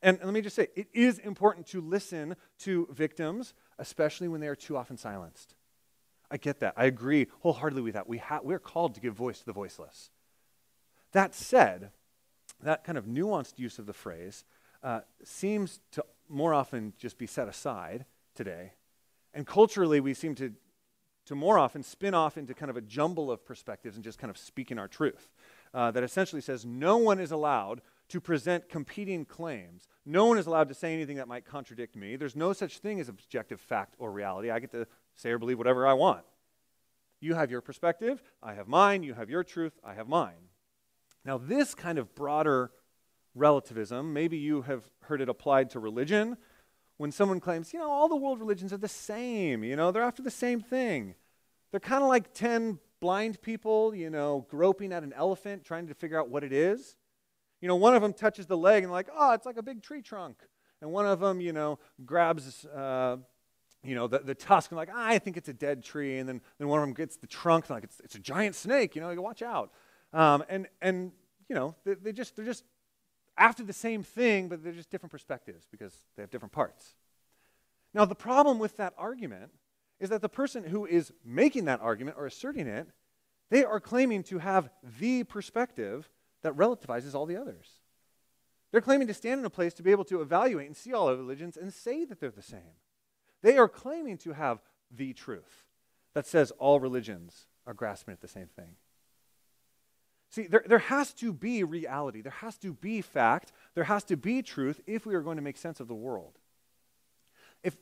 And 0.00 0.18
let 0.24 0.32
me 0.32 0.40
just 0.40 0.56
say, 0.56 0.68
it 0.74 0.88
is 0.94 1.18
important 1.18 1.66
to 1.68 1.82
listen 1.82 2.36
to 2.60 2.88
victims, 2.90 3.52
especially 3.78 4.28
when 4.28 4.40
they 4.40 4.48
are 4.48 4.56
too 4.56 4.78
often 4.78 4.96
silenced. 4.96 5.54
I 6.30 6.38
get 6.38 6.60
that. 6.60 6.72
I 6.74 6.86
agree 6.86 7.26
wholeheartedly 7.40 7.82
with 7.82 7.94
that. 7.94 8.08
We 8.08 8.16
ha- 8.16 8.40
we're 8.42 8.58
called 8.58 8.94
to 8.94 9.00
give 9.02 9.12
voice 9.12 9.40
to 9.40 9.44
the 9.44 9.52
voiceless. 9.52 10.10
That 11.12 11.34
said, 11.34 11.90
that 12.62 12.84
kind 12.84 12.98
of 12.98 13.06
nuanced 13.06 13.58
use 13.58 13.78
of 13.78 13.86
the 13.86 13.92
phrase 13.92 14.44
uh, 14.82 15.00
seems 15.24 15.80
to 15.92 16.04
more 16.28 16.54
often 16.54 16.92
just 16.98 17.18
be 17.18 17.26
set 17.26 17.48
aside 17.48 18.04
today. 18.34 18.72
And 19.34 19.46
culturally, 19.46 20.00
we 20.00 20.14
seem 20.14 20.34
to, 20.36 20.52
to 21.26 21.34
more 21.34 21.58
often 21.58 21.82
spin 21.82 22.14
off 22.14 22.36
into 22.36 22.54
kind 22.54 22.70
of 22.70 22.76
a 22.76 22.80
jumble 22.80 23.30
of 23.30 23.44
perspectives 23.44 23.96
and 23.96 24.04
just 24.04 24.18
kind 24.18 24.30
of 24.30 24.38
speak 24.38 24.70
in 24.70 24.78
our 24.78 24.88
truth. 24.88 25.28
Uh, 25.72 25.90
that 25.90 26.02
essentially 26.02 26.42
says 26.42 26.66
no 26.66 26.96
one 26.96 27.20
is 27.20 27.30
allowed 27.30 27.80
to 28.08 28.20
present 28.20 28.68
competing 28.68 29.24
claims. 29.24 29.86
No 30.04 30.26
one 30.26 30.36
is 30.36 30.46
allowed 30.46 30.68
to 30.68 30.74
say 30.74 30.92
anything 30.92 31.16
that 31.16 31.28
might 31.28 31.44
contradict 31.44 31.94
me. 31.94 32.16
There's 32.16 32.34
no 32.34 32.52
such 32.52 32.78
thing 32.78 32.98
as 32.98 33.08
objective 33.08 33.60
fact 33.60 33.94
or 33.98 34.10
reality. 34.10 34.50
I 34.50 34.58
get 34.58 34.72
to 34.72 34.88
say 35.14 35.30
or 35.30 35.38
believe 35.38 35.58
whatever 35.58 35.86
I 35.86 35.92
want. 35.92 36.24
You 37.20 37.34
have 37.34 37.50
your 37.50 37.60
perspective, 37.60 38.22
I 38.42 38.54
have 38.54 38.66
mine. 38.66 39.02
You 39.02 39.14
have 39.14 39.30
your 39.30 39.44
truth, 39.44 39.78
I 39.84 39.94
have 39.94 40.08
mine. 40.08 40.49
Now, 41.24 41.38
this 41.38 41.74
kind 41.74 41.98
of 41.98 42.14
broader 42.14 42.70
relativism, 43.34 44.12
maybe 44.12 44.38
you 44.38 44.62
have 44.62 44.84
heard 45.02 45.20
it 45.20 45.28
applied 45.28 45.70
to 45.70 45.80
religion. 45.80 46.36
When 46.96 47.12
someone 47.12 47.40
claims, 47.40 47.72
you 47.72 47.78
know, 47.78 47.90
all 47.90 48.08
the 48.08 48.16
world 48.16 48.40
religions 48.40 48.72
are 48.72 48.78
the 48.78 48.88
same, 48.88 49.64
you 49.64 49.76
know, 49.76 49.90
they're 49.90 50.02
after 50.02 50.22
the 50.22 50.30
same 50.30 50.60
thing. 50.60 51.14
They're 51.70 51.80
kind 51.80 52.02
of 52.02 52.08
like 52.08 52.34
10 52.34 52.78
blind 53.00 53.40
people, 53.40 53.94
you 53.94 54.10
know, 54.10 54.46
groping 54.50 54.92
at 54.92 55.02
an 55.02 55.12
elephant 55.14 55.64
trying 55.64 55.86
to 55.88 55.94
figure 55.94 56.20
out 56.20 56.28
what 56.28 56.44
it 56.44 56.52
is. 56.52 56.96
You 57.60 57.68
know, 57.68 57.76
one 57.76 57.94
of 57.94 58.02
them 58.02 58.12
touches 58.12 58.46
the 58.46 58.56
leg 58.56 58.82
and 58.82 58.92
like, 58.92 59.08
oh, 59.14 59.32
it's 59.32 59.46
like 59.46 59.56
a 59.56 59.62
big 59.62 59.82
tree 59.82 60.02
trunk. 60.02 60.36
And 60.82 60.90
one 60.92 61.06
of 61.06 61.20
them, 61.20 61.40
you 61.40 61.52
know, 61.52 61.78
grabs, 62.04 62.64
uh, 62.66 63.16
you 63.82 63.94
know, 63.94 64.06
the, 64.06 64.18
the 64.18 64.34
tusk 64.34 64.70
and 64.70 64.76
like, 64.76 64.90
ah, 64.92 65.06
I 65.06 65.18
think 65.18 65.36
it's 65.36 65.48
a 65.48 65.54
dead 65.54 65.82
tree. 65.82 66.18
And 66.18 66.28
then, 66.28 66.40
then 66.58 66.68
one 66.68 66.80
of 66.80 66.86
them 66.86 66.94
gets 66.94 67.16
the 67.16 67.26
trunk 67.26 67.66
and 67.68 67.76
like, 67.76 67.84
it's, 67.84 68.00
it's 68.00 68.14
a 68.14 68.18
giant 68.18 68.54
snake, 68.54 68.94
you 68.94 69.00
know, 69.00 69.10
you 69.10 69.22
watch 69.22 69.42
out. 69.42 69.70
Um, 70.12 70.44
and, 70.48 70.66
and, 70.80 71.12
you 71.48 71.54
know, 71.54 71.74
they, 71.84 71.94
they 71.94 72.12
just, 72.12 72.36
they're 72.36 72.44
just 72.44 72.64
after 73.36 73.62
the 73.62 73.72
same 73.72 74.02
thing, 74.02 74.48
but 74.48 74.62
they're 74.62 74.72
just 74.72 74.90
different 74.90 75.12
perspectives 75.12 75.66
because 75.70 75.94
they 76.16 76.22
have 76.22 76.30
different 76.30 76.52
parts. 76.52 76.94
Now, 77.94 78.04
the 78.04 78.14
problem 78.14 78.58
with 78.58 78.76
that 78.76 78.94
argument 78.98 79.50
is 79.98 80.10
that 80.10 80.22
the 80.22 80.28
person 80.28 80.64
who 80.64 80.86
is 80.86 81.12
making 81.24 81.66
that 81.66 81.80
argument 81.80 82.16
or 82.18 82.26
asserting 82.26 82.66
it, 82.66 82.88
they 83.50 83.64
are 83.64 83.80
claiming 83.80 84.22
to 84.24 84.38
have 84.38 84.70
the 84.98 85.24
perspective 85.24 86.08
that 86.42 86.54
relativizes 86.54 87.14
all 87.14 87.26
the 87.26 87.36
others. 87.36 87.80
They're 88.70 88.80
claiming 88.80 89.08
to 89.08 89.14
stand 89.14 89.40
in 89.40 89.44
a 89.44 89.50
place 89.50 89.74
to 89.74 89.82
be 89.82 89.90
able 89.90 90.04
to 90.04 90.22
evaluate 90.22 90.66
and 90.66 90.76
see 90.76 90.92
all 90.92 91.14
religions 91.14 91.56
and 91.56 91.72
say 91.72 92.04
that 92.04 92.20
they're 92.20 92.30
the 92.30 92.42
same. 92.42 92.76
They 93.42 93.58
are 93.58 93.68
claiming 93.68 94.18
to 94.18 94.32
have 94.32 94.60
the 94.90 95.12
truth 95.12 95.66
that 96.14 96.26
says 96.26 96.52
all 96.52 96.78
religions 96.78 97.46
are 97.66 97.74
grasping 97.74 98.12
at 98.12 98.20
the 98.20 98.28
same 98.28 98.46
thing. 98.46 98.76
See, 100.30 100.46
there, 100.46 100.64
there 100.64 100.78
has 100.78 101.12
to 101.14 101.32
be 101.32 101.64
reality, 101.64 102.22
there 102.22 102.32
has 102.32 102.56
to 102.58 102.72
be 102.72 103.00
fact, 103.00 103.52
there 103.74 103.84
has 103.84 104.04
to 104.04 104.16
be 104.16 104.42
truth 104.42 104.80
if 104.86 105.04
we 105.04 105.14
are 105.16 105.22
going 105.22 105.36
to 105.36 105.42
make 105.42 105.56
sense 105.56 105.80
of 105.80 105.88
the 105.88 105.94
world. 105.94 106.38
If, 107.64 107.76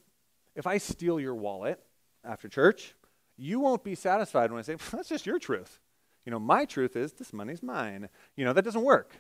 if 0.54 0.66
I 0.66 0.78
steal 0.78 1.20
your 1.20 1.34
wallet 1.34 1.78
after 2.24 2.48
church, 2.48 2.94
you 3.36 3.60
won't 3.60 3.84
be 3.84 3.94
satisfied 3.94 4.50
when 4.50 4.58
I 4.58 4.62
say, 4.62 4.76
that's 4.90 5.10
just 5.10 5.26
your 5.26 5.38
truth. 5.38 5.78
You 6.24 6.30
know, 6.30 6.38
my 6.38 6.64
truth 6.64 6.96
is 6.96 7.12
this 7.12 7.32
money's 7.32 7.62
mine. 7.62 8.08
You 8.34 8.46
know, 8.46 8.54
that 8.54 8.64
doesn't 8.64 8.82
work. 8.82 9.14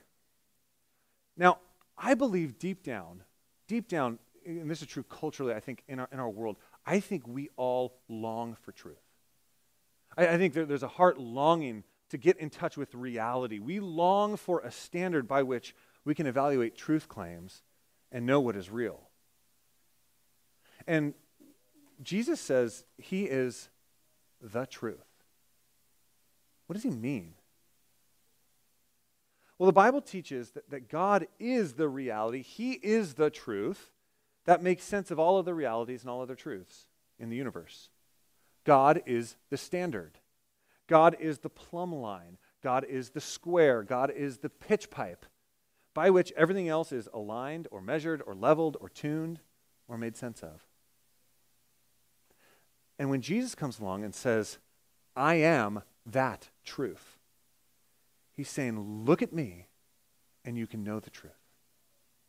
Now, 1.36 1.58
I 1.96 2.14
believe 2.14 2.58
deep 2.58 2.82
down, 2.82 3.22
deep 3.66 3.88
down, 3.88 4.18
and 4.44 4.70
this 4.70 4.80
is 4.80 4.88
true 4.88 5.02
culturally, 5.02 5.52
I 5.52 5.60
think, 5.60 5.84
in 5.86 6.00
our, 6.00 6.08
in 6.12 6.18
our 6.18 6.30
world, 6.30 6.56
I 6.86 7.00
think 7.00 7.26
we 7.28 7.50
all 7.56 7.94
long 8.08 8.56
for 8.62 8.72
truth. 8.72 9.02
I, 10.16 10.28
I 10.28 10.38
think 10.38 10.54
there, 10.54 10.64
there's 10.64 10.82
a 10.82 10.88
heart 10.88 11.18
longing 11.18 11.84
to 12.10 12.18
get 12.18 12.38
in 12.38 12.50
touch 12.50 12.76
with 12.76 12.94
reality. 12.94 13.58
We 13.58 13.80
long 13.80 14.36
for 14.36 14.60
a 14.60 14.70
standard 14.70 15.28
by 15.28 15.42
which 15.42 15.74
we 16.04 16.14
can 16.14 16.26
evaluate 16.26 16.76
truth 16.76 17.08
claims 17.08 17.62
and 18.10 18.24
know 18.24 18.40
what 18.40 18.56
is 18.56 18.70
real. 18.70 19.00
And 20.86 21.14
Jesus 22.02 22.40
says 22.40 22.84
he 22.96 23.24
is 23.24 23.68
the 24.40 24.66
truth. 24.66 25.04
What 26.66 26.74
does 26.74 26.82
he 26.82 26.90
mean? 26.90 27.34
Well, 29.58 29.66
the 29.66 29.72
Bible 29.72 30.00
teaches 30.00 30.50
that, 30.50 30.70
that 30.70 30.88
God 30.88 31.26
is 31.40 31.74
the 31.74 31.88
reality, 31.88 32.42
He 32.42 32.72
is 32.72 33.14
the 33.14 33.30
truth 33.30 33.90
that 34.44 34.62
makes 34.62 34.84
sense 34.84 35.10
of 35.10 35.18
all 35.18 35.36
other 35.36 35.54
realities 35.54 36.02
and 36.02 36.10
all 36.10 36.22
other 36.22 36.36
truths 36.36 36.86
in 37.18 37.28
the 37.28 37.36
universe. 37.36 37.90
God 38.64 39.02
is 39.04 39.36
the 39.50 39.56
standard. 39.56 40.18
God 40.88 41.16
is 41.20 41.38
the 41.38 41.50
plumb 41.50 41.94
line. 41.94 42.38
God 42.62 42.84
is 42.84 43.10
the 43.10 43.20
square. 43.20 43.82
God 43.84 44.10
is 44.10 44.38
the 44.38 44.48
pitch 44.48 44.90
pipe 44.90 45.24
by 45.94 46.10
which 46.10 46.32
everything 46.36 46.68
else 46.68 46.90
is 46.90 47.08
aligned 47.14 47.68
or 47.70 47.80
measured 47.80 48.22
or 48.26 48.34
leveled 48.34 48.76
or 48.80 48.88
tuned 48.88 49.40
or 49.86 49.96
made 49.96 50.16
sense 50.16 50.42
of. 50.42 50.66
And 52.98 53.10
when 53.10 53.22
Jesus 53.22 53.54
comes 53.54 53.78
along 53.78 54.02
and 54.02 54.14
says, 54.14 54.58
I 55.14 55.34
am 55.36 55.82
that 56.04 56.48
truth, 56.64 57.18
he's 58.32 58.48
saying, 58.48 59.04
Look 59.04 59.22
at 59.22 59.32
me, 59.32 59.66
and 60.44 60.56
you 60.56 60.66
can 60.66 60.82
know 60.82 60.98
the 60.98 61.10
truth. 61.10 61.32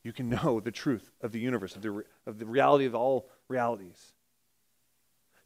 You 0.04 0.14
can 0.14 0.30
know 0.44 0.60
the 0.60 0.72
truth 0.72 1.12
of 1.22 1.32
the 1.32 1.40
universe, 1.40 1.76
of 1.76 1.82
the, 1.82 2.04
of 2.26 2.40
the 2.40 2.46
reality 2.46 2.86
of 2.86 2.96
all 2.96 3.30
realities. 3.48 4.14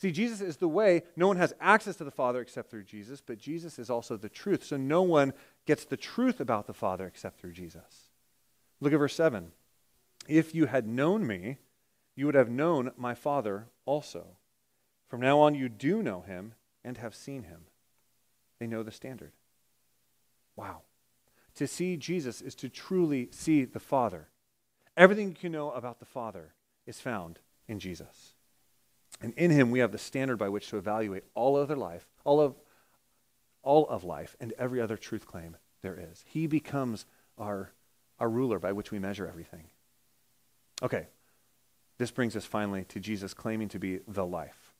See, 0.04 0.12
Jesus 0.12 0.42
is 0.42 0.58
the 0.58 0.68
way. 0.68 1.04
No 1.16 1.30
one 1.30 1.38
has 1.38 1.54
access 1.62 1.96
to 1.96 2.04
the 2.04 2.12
Father 2.12 2.42
except 2.42 2.70
through 2.70 2.84
Jesus, 2.84 3.22
but 3.26 3.38
Jesus 3.38 3.80
is 3.80 3.90
also 3.90 4.18
the 4.18 4.28
truth. 4.28 4.66
So 4.66 4.76
no 4.76 5.02
one 5.02 5.32
gets 5.66 5.86
the 5.86 5.96
truth 5.96 6.42
about 6.42 6.68
the 6.68 6.74
Father 6.74 7.08
except 7.08 7.40
through 7.40 7.54
Jesus. 7.54 8.10
Look 8.82 8.92
at 8.92 9.00
verse 9.00 9.16
7. 9.16 9.54
If 10.28 10.54
you 10.54 10.66
had 10.66 10.86
known 10.86 11.26
me, 11.26 11.60
you 12.18 12.26
would 12.26 12.36
have 12.36 12.50
known 12.50 12.92
my 12.98 13.16
Father 13.16 13.68
also. 13.86 14.36
From 15.08 15.22
now 15.22 15.40
on, 15.40 15.56
you 15.56 15.70
do 15.70 16.04
know 16.04 16.20
him 16.20 16.56
and 16.84 16.98
have 16.98 17.16
seen 17.16 17.44
him. 17.44 17.62
They 18.60 18.68
know 18.68 18.84
the 18.84 18.92
standard. 18.92 19.32
Wow. 20.58 20.82
To 21.56 21.66
see 21.66 21.96
Jesus 21.96 22.42
is 22.42 22.56
to 22.56 22.68
truly 22.68 23.30
see 23.32 23.64
the 23.64 23.80
Father. 23.80 24.28
Everything 24.98 25.30
you 25.30 25.36
can 25.36 25.54
know 25.54 25.72
about 25.72 26.00
the 26.00 26.06
Father 26.06 26.56
is 26.86 27.00
found 27.00 27.40
in 27.70 27.80
Jesus. 27.80 28.33
And 29.22 29.34
in 29.36 29.52
him 29.52 29.72
we 29.72 29.80
have 29.80 29.92
the 29.92 29.98
standard 29.98 30.38
by 30.38 30.50
which 30.50 30.70
to 30.70 30.78
evaluate 30.78 31.24
all 31.34 31.56
other 31.56 31.76
life, 31.76 32.08
all 32.26 32.42
of 32.42 32.56
all 33.64 33.88
of 33.88 34.04
life 34.04 34.36
and 34.40 34.54
every 34.60 34.82
other 34.82 34.98
truth 34.98 35.26
claim 35.26 35.58
there 35.82 35.98
is. 35.98 36.24
He 36.28 36.48
becomes 36.48 37.06
our, 37.38 37.72
our 38.20 38.30
ruler 38.30 38.60
by 38.60 38.74
which 38.74 38.92
we 38.92 39.00
measure 39.00 39.28
everything. 39.28 39.66
Okay, 40.82 41.08
this 41.98 42.12
brings 42.12 42.36
us 42.36 42.46
finally 42.46 42.84
to 42.90 43.00
Jesus 43.00 43.34
claiming 43.34 43.70
to 43.70 43.80
be 43.80 44.00
the 44.08 44.26
life. 44.26 44.74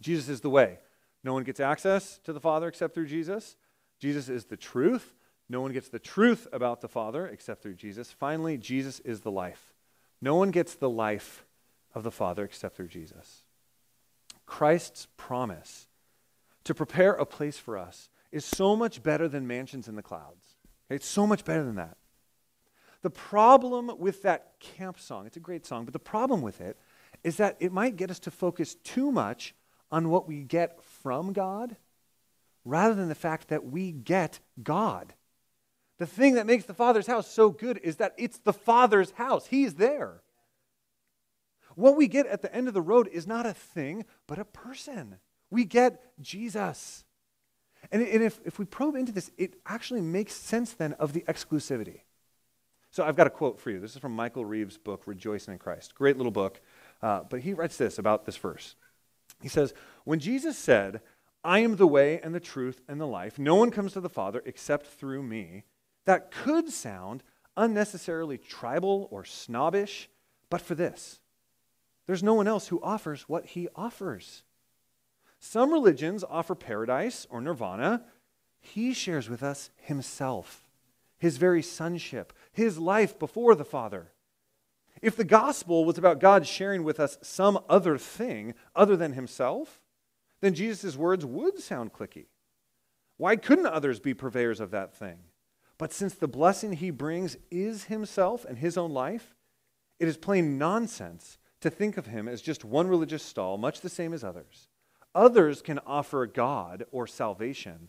Jesus 0.00 0.28
is 0.28 0.42
the 0.42 0.50
way. 0.50 0.78
No 1.24 1.32
one 1.32 1.44
gets 1.44 1.60
access 1.60 2.18
to 2.24 2.32
the 2.32 2.40
Father 2.40 2.68
except 2.68 2.94
through 2.94 3.06
Jesus. 3.06 3.56
Jesus 3.98 4.28
is 4.28 4.46
the 4.46 4.56
truth. 4.56 5.14
No 5.48 5.60
one 5.60 5.72
gets 5.72 5.88
the 5.88 5.98
truth 5.98 6.46
about 6.52 6.80
the 6.80 6.88
Father 6.88 7.26
except 7.26 7.62
through 7.62 7.74
Jesus. 7.74 8.10
Finally, 8.10 8.58
Jesus 8.58 9.00
is 9.00 9.20
the 9.20 9.30
life. 9.30 9.72
No 10.20 10.34
one 10.34 10.50
gets 10.50 10.74
the 10.74 10.90
life 10.90 11.44
of 11.94 12.02
the 12.02 12.10
Father 12.10 12.44
except 12.44 12.76
through 12.76 12.88
Jesus. 12.88 13.44
Christ's 14.52 15.08
promise 15.16 15.88
to 16.64 16.74
prepare 16.74 17.14
a 17.14 17.24
place 17.24 17.56
for 17.56 17.78
us 17.78 18.10
is 18.30 18.44
so 18.44 18.76
much 18.76 19.02
better 19.02 19.26
than 19.26 19.46
mansions 19.46 19.88
in 19.88 19.96
the 19.96 20.02
clouds. 20.02 20.44
Okay? 20.86 20.96
It's 20.96 21.06
so 21.06 21.26
much 21.26 21.46
better 21.46 21.64
than 21.64 21.76
that. 21.76 21.96
The 23.00 23.08
problem 23.08 23.90
with 23.98 24.20
that 24.24 24.52
camp 24.60 25.00
song, 25.00 25.26
it's 25.26 25.38
a 25.38 25.40
great 25.40 25.64
song, 25.64 25.86
but 25.86 25.94
the 25.94 25.98
problem 25.98 26.42
with 26.42 26.60
it 26.60 26.76
is 27.24 27.38
that 27.38 27.56
it 27.60 27.72
might 27.72 27.96
get 27.96 28.10
us 28.10 28.18
to 28.20 28.30
focus 28.30 28.74
too 28.74 29.10
much 29.10 29.54
on 29.90 30.10
what 30.10 30.28
we 30.28 30.42
get 30.42 30.82
from 31.02 31.32
God 31.32 31.74
rather 32.62 32.94
than 32.94 33.08
the 33.08 33.14
fact 33.14 33.48
that 33.48 33.64
we 33.64 33.90
get 33.90 34.38
God. 34.62 35.14
The 35.96 36.06
thing 36.06 36.34
that 36.34 36.46
makes 36.46 36.66
the 36.66 36.74
Father's 36.74 37.06
house 37.06 37.26
so 37.26 37.48
good 37.48 37.80
is 37.82 37.96
that 37.96 38.12
it's 38.18 38.36
the 38.36 38.52
Father's 38.52 39.12
house. 39.12 39.46
He's 39.46 39.76
there. 39.76 40.21
What 41.74 41.96
we 41.96 42.08
get 42.08 42.26
at 42.26 42.42
the 42.42 42.54
end 42.54 42.68
of 42.68 42.74
the 42.74 42.82
road 42.82 43.08
is 43.12 43.26
not 43.26 43.46
a 43.46 43.54
thing, 43.54 44.04
but 44.26 44.38
a 44.38 44.44
person. 44.44 45.18
We 45.50 45.64
get 45.64 46.02
Jesus. 46.20 47.04
And, 47.90 48.02
and 48.02 48.22
if, 48.22 48.40
if 48.44 48.58
we 48.58 48.64
probe 48.64 48.94
into 48.94 49.12
this, 49.12 49.30
it 49.36 49.56
actually 49.66 50.00
makes 50.00 50.34
sense 50.34 50.72
then 50.72 50.92
of 50.94 51.12
the 51.12 51.22
exclusivity. 51.22 52.00
So 52.90 53.04
I've 53.04 53.16
got 53.16 53.26
a 53.26 53.30
quote 53.30 53.58
for 53.58 53.70
you. 53.70 53.80
This 53.80 53.94
is 53.94 53.98
from 53.98 54.14
Michael 54.14 54.44
Reeves' 54.44 54.76
book, 54.76 55.02
Rejoicing 55.06 55.52
in 55.52 55.58
Christ. 55.58 55.94
Great 55.94 56.16
little 56.16 56.32
book. 56.32 56.60
Uh, 57.02 57.22
but 57.28 57.40
he 57.40 57.54
writes 57.54 57.76
this 57.76 57.98
about 57.98 58.26
this 58.26 58.36
verse. 58.36 58.76
He 59.40 59.48
says, 59.48 59.72
When 60.04 60.20
Jesus 60.20 60.58
said, 60.58 61.00
I 61.42 61.60
am 61.60 61.76
the 61.76 61.86
way 61.86 62.20
and 62.20 62.34
the 62.34 62.40
truth 62.40 62.82
and 62.86 63.00
the 63.00 63.06
life, 63.06 63.38
no 63.38 63.54
one 63.56 63.70
comes 63.70 63.94
to 63.94 64.00
the 64.00 64.10
Father 64.10 64.42
except 64.44 64.86
through 64.86 65.22
me, 65.22 65.64
that 66.04 66.30
could 66.30 66.68
sound 66.68 67.22
unnecessarily 67.56 68.38
tribal 68.38 69.08
or 69.10 69.24
snobbish, 69.24 70.08
but 70.50 70.60
for 70.60 70.74
this 70.74 71.20
there's 72.12 72.22
no 72.22 72.34
one 72.34 72.46
else 72.46 72.68
who 72.68 72.78
offers 72.82 73.22
what 73.22 73.46
he 73.46 73.68
offers. 73.74 74.42
Some 75.40 75.72
religions 75.72 76.22
offer 76.22 76.54
paradise 76.54 77.26
or 77.30 77.40
nirvana. 77.40 78.04
He 78.60 78.92
shares 78.92 79.30
with 79.30 79.42
us 79.42 79.70
himself, 79.78 80.68
his 81.16 81.38
very 81.38 81.62
sonship, 81.62 82.34
his 82.52 82.76
life 82.78 83.18
before 83.18 83.54
the 83.54 83.64
Father. 83.64 84.12
If 85.00 85.16
the 85.16 85.24
gospel 85.24 85.86
was 85.86 85.96
about 85.96 86.20
God 86.20 86.46
sharing 86.46 86.84
with 86.84 87.00
us 87.00 87.16
some 87.22 87.58
other 87.66 87.96
thing 87.96 88.52
other 88.76 88.94
than 88.94 89.14
himself, 89.14 89.80
then 90.42 90.52
Jesus' 90.52 90.98
words 90.98 91.24
would 91.24 91.60
sound 91.60 91.94
cliquey. 91.94 92.26
Why 93.16 93.36
couldn't 93.36 93.64
others 93.64 94.00
be 94.00 94.12
purveyors 94.12 94.60
of 94.60 94.70
that 94.72 94.94
thing? 94.94 95.16
But 95.78 95.94
since 95.94 96.12
the 96.12 96.28
blessing 96.28 96.74
he 96.74 96.90
brings 96.90 97.38
is 97.50 97.84
himself 97.84 98.44
and 98.44 98.58
his 98.58 98.76
own 98.76 98.90
life, 98.90 99.34
it 99.98 100.08
is 100.08 100.18
plain 100.18 100.58
nonsense 100.58 101.38
to 101.62 101.70
think 101.70 101.96
of 101.96 102.06
him 102.06 102.28
as 102.28 102.42
just 102.42 102.64
one 102.64 102.88
religious 102.88 103.22
stall, 103.22 103.56
much 103.56 103.80
the 103.80 103.88
same 103.88 104.12
as 104.12 104.22
others. 104.22 104.68
Others 105.14 105.62
can 105.62 105.78
offer 105.86 106.26
God 106.26 106.84
or 106.90 107.06
salvation, 107.06 107.88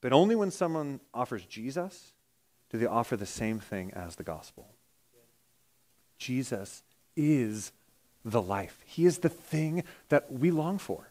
but 0.00 0.12
only 0.12 0.34
when 0.34 0.50
someone 0.50 1.00
offers 1.12 1.44
Jesus 1.44 2.12
do 2.70 2.78
they 2.78 2.86
offer 2.86 3.16
the 3.16 3.26
same 3.26 3.58
thing 3.58 3.92
as 3.94 4.16
the 4.16 4.22
gospel. 4.22 4.74
Jesus 6.18 6.82
is 7.16 7.72
the 8.24 8.42
life, 8.42 8.80
He 8.84 9.06
is 9.06 9.18
the 9.18 9.28
thing 9.28 9.84
that 10.08 10.30
we 10.30 10.50
long 10.50 10.78
for. 10.78 11.10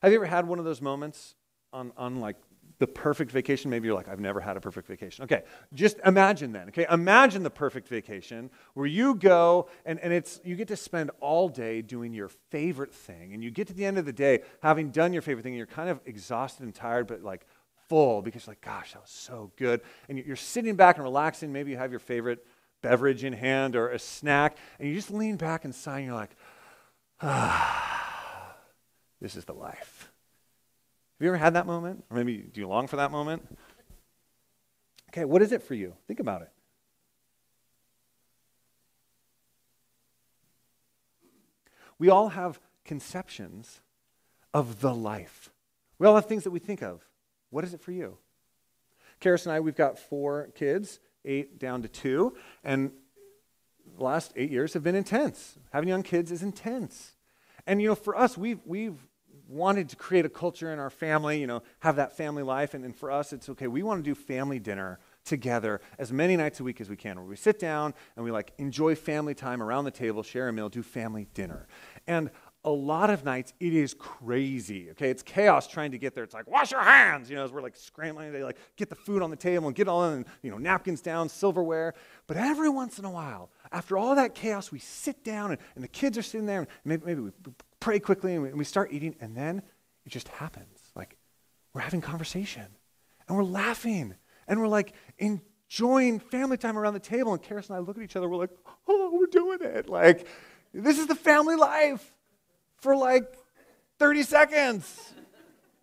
Have 0.00 0.12
you 0.12 0.18
ever 0.18 0.26
had 0.26 0.46
one 0.46 0.58
of 0.58 0.64
those 0.64 0.80
moments 0.80 1.34
on, 1.72 1.92
on 1.96 2.20
like 2.20 2.36
the 2.78 2.86
perfect 2.86 3.30
vacation? 3.30 3.70
Maybe 3.70 3.86
you're 3.86 3.96
like, 3.96 4.08
I've 4.08 4.20
never 4.20 4.40
had 4.40 4.56
a 4.56 4.60
perfect 4.60 4.86
vacation. 4.86 5.24
Okay, 5.24 5.42
just 5.74 5.98
imagine 6.04 6.52
then. 6.52 6.68
Okay, 6.68 6.86
imagine 6.90 7.42
the 7.42 7.50
perfect 7.50 7.88
vacation 7.88 8.50
where 8.74 8.86
you 8.86 9.14
go 9.14 9.68
and, 9.84 9.98
and 10.00 10.12
it's 10.12 10.40
you 10.44 10.56
get 10.56 10.68
to 10.68 10.76
spend 10.76 11.10
all 11.20 11.48
day 11.48 11.82
doing 11.82 12.12
your 12.12 12.28
favorite 12.50 12.94
thing, 12.94 13.34
and 13.34 13.42
you 13.42 13.50
get 13.50 13.66
to 13.68 13.74
the 13.74 13.84
end 13.84 13.98
of 13.98 14.04
the 14.04 14.12
day 14.12 14.42
having 14.62 14.90
done 14.90 15.12
your 15.12 15.22
favorite 15.22 15.42
thing, 15.42 15.52
and 15.52 15.58
you're 15.58 15.66
kind 15.66 15.90
of 15.90 16.00
exhausted 16.06 16.64
and 16.64 16.74
tired, 16.74 17.06
but 17.06 17.22
like 17.22 17.46
full 17.88 18.22
because 18.22 18.46
you're 18.46 18.52
like, 18.52 18.60
gosh, 18.60 18.92
that 18.92 19.02
was 19.02 19.10
so 19.10 19.50
good. 19.56 19.80
And 20.08 20.18
you're 20.18 20.36
sitting 20.36 20.76
back 20.76 20.96
and 20.96 21.04
relaxing. 21.04 21.52
Maybe 21.52 21.70
you 21.70 21.78
have 21.78 21.90
your 21.90 22.00
favorite 22.00 22.46
beverage 22.82 23.24
in 23.24 23.32
hand 23.32 23.74
or 23.74 23.88
a 23.88 23.98
snack, 23.98 24.56
and 24.78 24.88
you 24.88 24.94
just 24.94 25.10
lean 25.10 25.36
back 25.36 25.64
and 25.64 25.74
sigh, 25.74 25.98
and 25.98 26.06
you're 26.06 26.14
like, 26.14 26.36
ah, 27.20 28.54
this 29.20 29.34
is 29.34 29.44
the 29.44 29.54
life. 29.54 30.07
Have 31.18 31.24
you 31.24 31.28
ever 31.30 31.36
had 31.36 31.54
that 31.54 31.66
moment? 31.66 32.04
Or 32.10 32.16
maybe 32.16 32.36
do 32.36 32.60
you 32.60 32.68
long 32.68 32.86
for 32.86 32.96
that 32.96 33.10
moment? 33.10 33.42
Okay, 35.10 35.24
what 35.24 35.42
is 35.42 35.50
it 35.50 35.64
for 35.64 35.74
you? 35.74 35.94
Think 36.06 36.20
about 36.20 36.42
it. 36.42 36.50
We 41.98 42.08
all 42.08 42.28
have 42.28 42.60
conceptions 42.84 43.80
of 44.54 44.80
the 44.80 44.94
life. 44.94 45.50
We 45.98 46.06
all 46.06 46.14
have 46.14 46.26
things 46.26 46.44
that 46.44 46.52
we 46.52 46.60
think 46.60 46.82
of. 46.82 47.04
What 47.50 47.64
is 47.64 47.74
it 47.74 47.80
for 47.80 47.90
you? 47.90 48.18
Karis 49.20 49.44
and 49.44 49.52
I, 49.52 49.58
we've 49.58 49.74
got 49.74 49.98
four 49.98 50.50
kids, 50.54 51.00
eight 51.24 51.58
down 51.58 51.82
to 51.82 51.88
two, 51.88 52.36
and 52.62 52.92
the 53.96 54.04
last 54.04 54.32
eight 54.36 54.52
years 54.52 54.74
have 54.74 54.84
been 54.84 54.94
intense. 54.94 55.58
Having 55.72 55.88
young 55.88 56.02
kids 56.04 56.30
is 56.30 56.44
intense. 56.44 57.16
And, 57.66 57.82
you 57.82 57.88
know, 57.88 57.96
for 57.96 58.16
us, 58.16 58.38
we've, 58.38 58.60
we've 58.64 59.04
wanted 59.48 59.88
to 59.88 59.96
create 59.96 60.26
a 60.26 60.28
culture 60.28 60.72
in 60.72 60.78
our 60.78 60.90
family, 60.90 61.40
you 61.40 61.46
know, 61.46 61.62
have 61.80 61.96
that 61.96 62.16
family 62.16 62.42
life. 62.42 62.74
And, 62.74 62.84
and 62.84 62.94
for 62.94 63.10
us, 63.10 63.32
it's 63.32 63.48
okay. 63.48 63.66
We 63.66 63.82
want 63.82 64.04
to 64.04 64.08
do 64.08 64.14
family 64.14 64.58
dinner 64.58 65.00
together 65.24 65.80
as 65.98 66.12
many 66.12 66.36
nights 66.36 66.60
a 66.60 66.64
week 66.64 66.80
as 66.80 66.88
we 66.88 66.96
can, 66.96 67.16
where 67.16 67.24
we 67.24 67.36
sit 67.36 67.58
down 67.58 67.94
and 68.16 68.24
we 68.24 68.30
like 68.30 68.52
enjoy 68.58 68.94
family 68.94 69.34
time 69.34 69.62
around 69.62 69.84
the 69.84 69.90
table, 69.90 70.22
share 70.22 70.48
a 70.48 70.52
meal, 70.52 70.68
do 70.68 70.82
family 70.82 71.26
dinner. 71.34 71.66
And 72.06 72.30
a 72.64 72.70
lot 72.70 73.08
of 73.08 73.24
nights 73.24 73.52
it 73.60 73.72
is 73.72 73.94
crazy. 73.94 74.90
Okay, 74.90 75.10
it's 75.10 75.22
chaos 75.22 75.66
trying 75.66 75.92
to 75.92 75.98
get 75.98 76.14
there. 76.14 76.24
It's 76.24 76.34
like 76.34 76.48
wash 76.48 76.72
your 76.72 76.82
hands, 76.82 77.30
you 77.30 77.36
know, 77.36 77.44
as 77.44 77.52
we're 77.52 77.62
like 77.62 77.76
scrambling 77.76 78.32
to 78.32 78.44
like 78.44 78.58
get 78.76 78.90
the 78.90 78.96
food 78.96 79.22
on 79.22 79.30
the 79.30 79.36
table 79.36 79.66
and 79.66 79.76
get 79.76 79.88
all 79.88 80.04
in, 80.10 80.26
you 80.42 80.50
know, 80.50 80.58
napkins 80.58 81.00
down, 81.00 81.28
silverware. 81.28 81.94
But 82.26 82.36
every 82.36 82.68
once 82.68 82.98
in 82.98 83.04
a 83.04 83.10
while, 83.10 83.50
after 83.70 83.96
all 83.96 84.14
that 84.16 84.34
chaos, 84.34 84.72
we 84.72 84.80
sit 84.80 85.24
down 85.24 85.52
and, 85.52 85.60
and 85.74 85.84
the 85.84 85.88
kids 85.88 86.18
are 86.18 86.22
sitting 86.22 86.46
there, 86.46 86.60
and 86.60 86.68
maybe, 86.84 87.04
maybe 87.06 87.20
we 87.20 87.30
pray 87.80 87.98
quickly 87.98 88.34
and 88.34 88.58
we, 88.58 88.64
start 88.64 88.92
eating, 88.92 89.16
and 89.20 89.36
then 89.36 89.62
it 90.04 90.10
just 90.10 90.28
happens. 90.28 90.78
Like 90.94 91.16
we're 91.74 91.80
having 91.80 92.00
conversation 92.00 92.66
and 93.26 93.36
we're 93.36 93.44
laughing 93.44 94.14
and 94.46 94.60
we're 94.60 94.68
like 94.68 94.94
enjoying 95.18 96.18
family 96.20 96.56
time 96.56 96.78
around 96.78 96.94
the 96.94 97.00
table. 97.00 97.32
And 97.32 97.42
Karis 97.42 97.68
and 97.68 97.76
I 97.76 97.80
look 97.80 97.96
at 97.96 98.02
each 98.02 98.16
other. 98.16 98.28
We're 98.28 98.36
like, 98.36 98.50
oh, 98.88 99.10
we're 99.12 99.26
doing 99.26 99.58
it. 99.62 99.88
Like 99.88 100.26
this 100.72 100.98
is 100.98 101.06
the 101.06 101.14
family 101.14 101.56
life 101.56 102.12
for 102.78 102.96
like 102.96 103.36
30 103.98 104.22
seconds. 104.22 105.12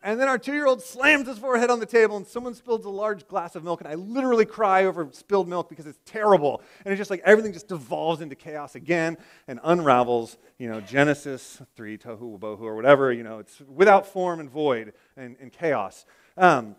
And 0.06 0.22
then 0.22 0.28
our 0.28 0.38
two 0.38 0.54
year 0.54 0.68
old 0.68 0.84
slams 0.84 1.28
his 1.28 1.39
forehead 1.39 1.72
on 1.72 1.80
the 1.80 1.86
table, 1.88 2.15
and 2.15 2.28
someone 2.28 2.54
spills 2.54 2.86
a 2.86 2.89
large 2.89 3.28
glass 3.28 3.56
of 3.56 3.63
milk. 3.63 3.82
And 3.82 3.88
I 3.89 3.96
literally 3.96 4.46
cry 4.46 4.86
over 4.86 5.10
spilled 5.12 5.50
milk 5.50 5.68
because 5.68 5.88
it's 5.88 5.98
terrible. 6.06 6.62
And 6.86 6.91
it's 6.91 7.00
just 7.00 7.10
like 7.10 7.24
everything 7.26 7.54
just 7.54 7.68
devolves 7.68 8.22
into 8.22 8.36
chaos 8.36 8.76
again 8.76 9.18
and 9.48 9.60
unravels. 9.63 10.38
You 10.60 10.70
know, 10.70 10.80
Genesis 10.80 11.60
3, 11.76 11.98
tohu 11.98 12.39
bohu, 12.39 12.62
or 12.62 12.76
whatever. 12.76 13.12
You 13.12 13.24
know, 13.24 13.39
it's 13.39 13.60
without 13.62 14.06
form 14.06 14.39
and 14.39 14.48
void 14.48 14.94
and, 15.18 15.38
and 15.41 15.52
chaos. 15.52 16.06
Um, 16.38 16.76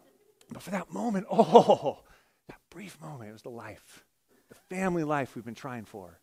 but 0.53 0.63
for 0.63 0.71
that 0.71 0.93
moment, 0.93 1.27
oh, 1.31 2.05
that 2.47 2.61
brief 2.71 2.97
moment, 3.01 3.31
it 3.31 3.33
was 3.33 3.43
the 3.43 3.51
life, 3.51 4.05
the 4.49 4.75
family 4.77 5.03
life 5.03 5.35
we've 5.35 5.45
been 5.45 5.57
trying 5.57 5.85
for. 5.85 6.21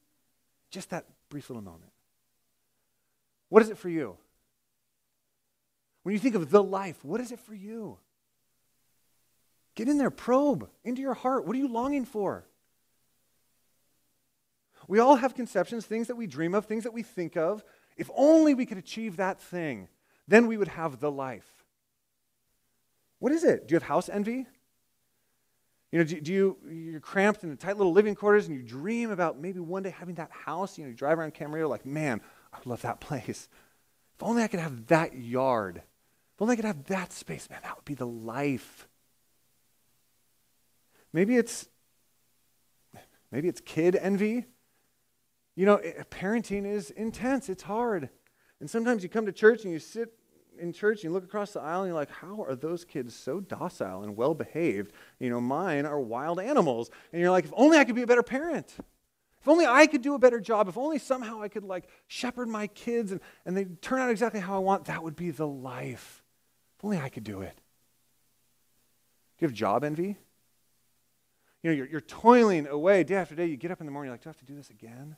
Just 0.72 0.92
that 0.92 1.04
brief 1.28 1.50
little 1.50 1.64
moment. 1.64 1.92
What 3.50 3.62
is 3.62 3.70
it 3.70 3.78
for 3.78 3.90
you? 3.90 4.16
When 6.04 6.14
you 6.14 6.20
think 6.20 6.36
of 6.36 6.50
the 6.50 6.64
life, 6.64 7.04
what 7.04 7.22
is 7.22 7.32
it 7.32 7.40
for 7.40 7.56
you? 7.56 7.98
Get 9.76 9.88
in 9.88 9.98
there, 9.98 10.12
probe 10.12 10.70
into 10.84 11.02
your 11.02 11.14
heart. 11.14 11.48
What 11.48 11.56
are 11.56 11.60
you 11.60 11.68
longing 11.68 12.06
for? 12.06 12.46
We 14.88 15.00
all 15.00 15.16
have 15.16 15.34
conceptions, 15.34 15.86
things 15.86 16.08
that 16.08 16.16
we 16.16 16.28
dream 16.28 16.54
of, 16.54 16.66
things 16.66 16.84
that 16.84 16.94
we 16.94 17.04
think 17.04 17.38
of. 17.38 17.64
If 17.98 18.10
only 18.16 18.54
we 18.54 18.66
could 18.66 18.78
achieve 18.78 19.18
that 19.18 19.40
thing, 19.40 19.88
then 20.28 20.48
we 20.48 20.58
would 20.58 20.68
have 20.68 21.00
the 21.00 21.12
life. 21.12 21.64
What 23.20 23.32
is 23.32 23.44
it? 23.44 23.68
Do 23.68 23.74
you 23.74 23.76
have 23.78 23.84
house 23.84 24.10
envy? 24.10 24.46
You 25.92 26.00
know, 26.00 26.06
do, 26.06 26.20
do, 26.20 26.34
you, 26.34 26.58
you're 26.70 27.00
cramped 27.00 27.44
in 27.44 27.52
a 27.52 27.56
tight 27.56 27.78
little 27.78 27.94
living 27.94 28.16
quarters 28.16 28.48
and 28.48 28.56
you 28.56 28.64
dream 28.64 29.12
about 29.12 29.40
maybe 29.40 29.60
one 29.60 29.84
day 29.84 29.92
having 29.92 30.16
that 30.16 30.32
house? 30.32 30.78
You 30.78 30.84
know, 30.84 30.90
you 30.90 30.96
drive 30.96 31.20
around 31.20 31.34
Camarillo 31.34 31.70
like, 31.70 31.86
man, 31.86 32.20
I 32.52 32.58
love 32.66 32.82
that 32.82 33.00
place. 33.00 33.48
If 34.16 34.24
only 34.24 34.44
I 34.44 34.48
could 34.48 34.60
have 34.60 34.88
that 34.88 35.16
yard. 35.16 35.84
If 36.36 36.42
only 36.42 36.54
I 36.54 36.56
could 36.56 36.66
have 36.66 36.86
that 36.86 37.14
space, 37.14 37.50
man, 37.50 37.60
that 37.64 37.76
would 37.76 37.86
be 37.86 37.94
the 37.94 38.08
life. 38.08 38.88
Maybe 41.12 41.38
it's 41.38 41.70
maybe 43.32 43.48
it's 43.48 43.62
kid 43.62 43.96
envy. 43.96 44.46
You 45.56 45.68
know, 45.68 45.76
it, 45.76 46.10
parenting 46.10 46.66
is 46.66 46.90
intense. 46.90 47.50
It's 47.50 47.64
hard. 47.64 48.10
And 48.60 48.70
sometimes 48.70 49.04
you 49.04 49.10
come 49.10 49.28
to 49.28 49.32
church 49.32 49.64
and 49.64 49.72
you 49.72 49.78
sit 49.78 50.14
in 50.58 50.74
church 50.74 51.00
and 51.00 51.04
you 51.06 51.10
look 51.12 51.24
across 51.24 51.54
the 51.54 51.62
aisle 51.62 51.82
and 51.82 51.90
you're 51.90 51.96
like, 51.96 52.10
how 52.10 52.42
are 52.44 52.56
those 52.56 52.84
kids 52.84 53.16
so 53.16 53.40
docile 53.40 54.02
and 54.02 54.18
well 54.18 54.34
behaved? 54.34 54.92
You 55.20 55.30
know, 55.30 55.42
mine 55.42 55.86
are 55.86 56.00
wild 56.00 56.40
animals. 56.40 56.90
And 57.12 57.22
you're 57.22 57.32
like, 57.32 57.46
if 57.46 57.54
only 57.56 57.78
I 57.78 57.84
could 57.84 57.96
be 57.96 58.02
a 58.02 58.08
better 58.08 58.24
parent. 58.24 58.76
If 59.42 59.48
only 59.48 59.66
I 59.66 59.86
could 59.88 60.02
do 60.02 60.16
a 60.16 60.20
better 60.20 60.40
job, 60.40 60.70
if 60.70 60.78
only 60.78 60.98
somehow 60.98 61.42
I 61.42 61.50
could 61.50 61.66
like 61.66 61.90
shepherd 62.08 62.48
my 62.48 62.68
kids 62.68 63.12
and, 63.12 63.20
and 63.46 63.58
they 63.58 63.66
turn 63.66 64.00
out 64.00 64.10
exactly 64.10 64.40
how 64.40 64.56
I 64.56 64.60
want, 64.60 64.86
that 64.86 65.04
would 65.04 65.16
be 65.16 65.32
the 65.32 65.48
life. 65.48 66.23
Only 66.84 67.00
I 67.00 67.10
could 67.10 67.24
do 67.24 67.42
it. 67.42 67.56
Do 67.56 69.46
you 69.46 69.48
have 69.48 69.54
job 69.54 69.84
envy? 69.84 70.18
You 71.64 71.70
know, 71.70 71.72
you're, 71.72 71.88
you're 71.88 72.02
toiling 72.02 72.68
away 72.68 73.04
day 73.04 73.16
after 73.16 73.36
day. 73.36 73.46
You 73.46 73.56
get 73.56 73.72
up 73.72 73.80
in 73.80 73.86
the 73.86 73.92
morning, 73.92 74.10
you're 74.10 74.14
like, 74.14 74.24
do 74.24 74.30
I 74.30 74.32
have 74.32 74.38
to 74.40 74.46
do 74.46 74.56
this 74.56 74.70
again? 74.70 75.16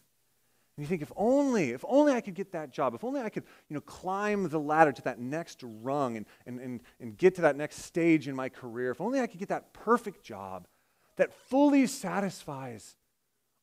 And 0.77 0.83
you 0.83 0.85
think, 0.85 1.01
if 1.01 1.11
only, 1.15 1.71
if 1.71 1.83
only 1.87 2.13
I 2.13 2.21
could 2.21 2.35
get 2.35 2.51
that 2.51 2.71
job, 2.71 2.93
if 2.93 3.03
only 3.03 3.21
I 3.21 3.29
could, 3.29 3.43
you 3.69 3.73
know, 3.73 3.81
climb 3.81 4.47
the 4.49 4.59
ladder 4.59 4.91
to 4.91 5.01
that 5.03 5.19
next 5.19 5.61
rung 5.63 6.17
and, 6.17 6.25
and, 6.45 6.59
and, 6.59 6.81
and 6.99 7.17
get 7.17 7.35
to 7.35 7.41
that 7.41 7.55
next 7.55 7.83
stage 7.83 8.27
in 8.27 8.35
my 8.35 8.49
career, 8.49 8.91
if 8.91 9.01
only 9.01 9.19
I 9.19 9.27
could 9.27 9.39
get 9.39 9.49
that 9.49 9.73
perfect 9.73 10.23
job 10.23 10.67
that 11.15 11.33
fully 11.33 11.87
satisfies 11.87 12.95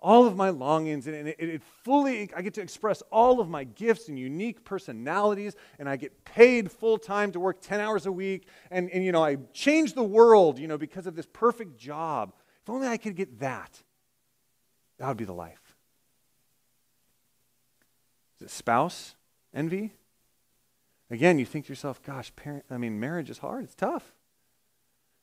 all 0.03 0.27
of 0.27 0.37
my 0.37 0.51
longings, 0.51 1.07
and 1.07 1.29
it, 1.29 1.37
it, 1.39 1.63
fully, 1.85 2.29
I 2.37 2.43
get 2.43 2.55
to 2.55 2.61
express 2.61 3.03
all 3.13 3.41
of 3.41 3.49
my 3.49 3.63
gifts 3.63 4.09
and 4.09 4.19
unique 4.19 4.65
personalities, 4.65 5.55
and 5.79 5.89
I 5.89 5.97
get 5.97 6.25
paid 6.25 6.71
full 6.71 6.99
time 6.99 7.31
to 7.33 7.41
work 7.41 7.61
10 7.63 7.79
hours 7.79 8.05
a 8.07 8.13
week, 8.13 8.49
and, 8.71 8.91
and, 8.91 9.05
you 9.05 9.13
know, 9.13 9.25
I 9.25 9.37
change 9.53 9.95
the 9.95 10.03
world, 10.03 10.59
you 10.59 10.67
know, 10.67 10.77
because 10.77 11.07
of 11.07 11.15
this 11.15 11.27
perfect 11.33 11.79
job. 11.79 12.33
If 12.63 12.69
only 12.69 12.89
I 12.89 12.97
could 12.97 13.15
get 13.15 13.39
that, 13.39 13.81
that 14.99 15.07
would 15.07 15.17
be 15.17 15.25
the 15.25 15.33
life. 15.33 15.77
Is 18.41 18.47
it 18.47 18.51
spouse 18.51 19.15
envy? 19.55 19.93
Again, 21.11 21.39
you 21.39 21.47
think 21.47 21.67
to 21.67 21.69
yourself, 21.71 22.03
gosh, 22.03 22.35
parent, 22.35 22.65
I 22.71 22.77
mean, 22.77 22.99
marriage 22.99 23.31
is 23.31 23.39
hard, 23.39 23.65
it's 23.65 23.77
tough. 23.77 24.13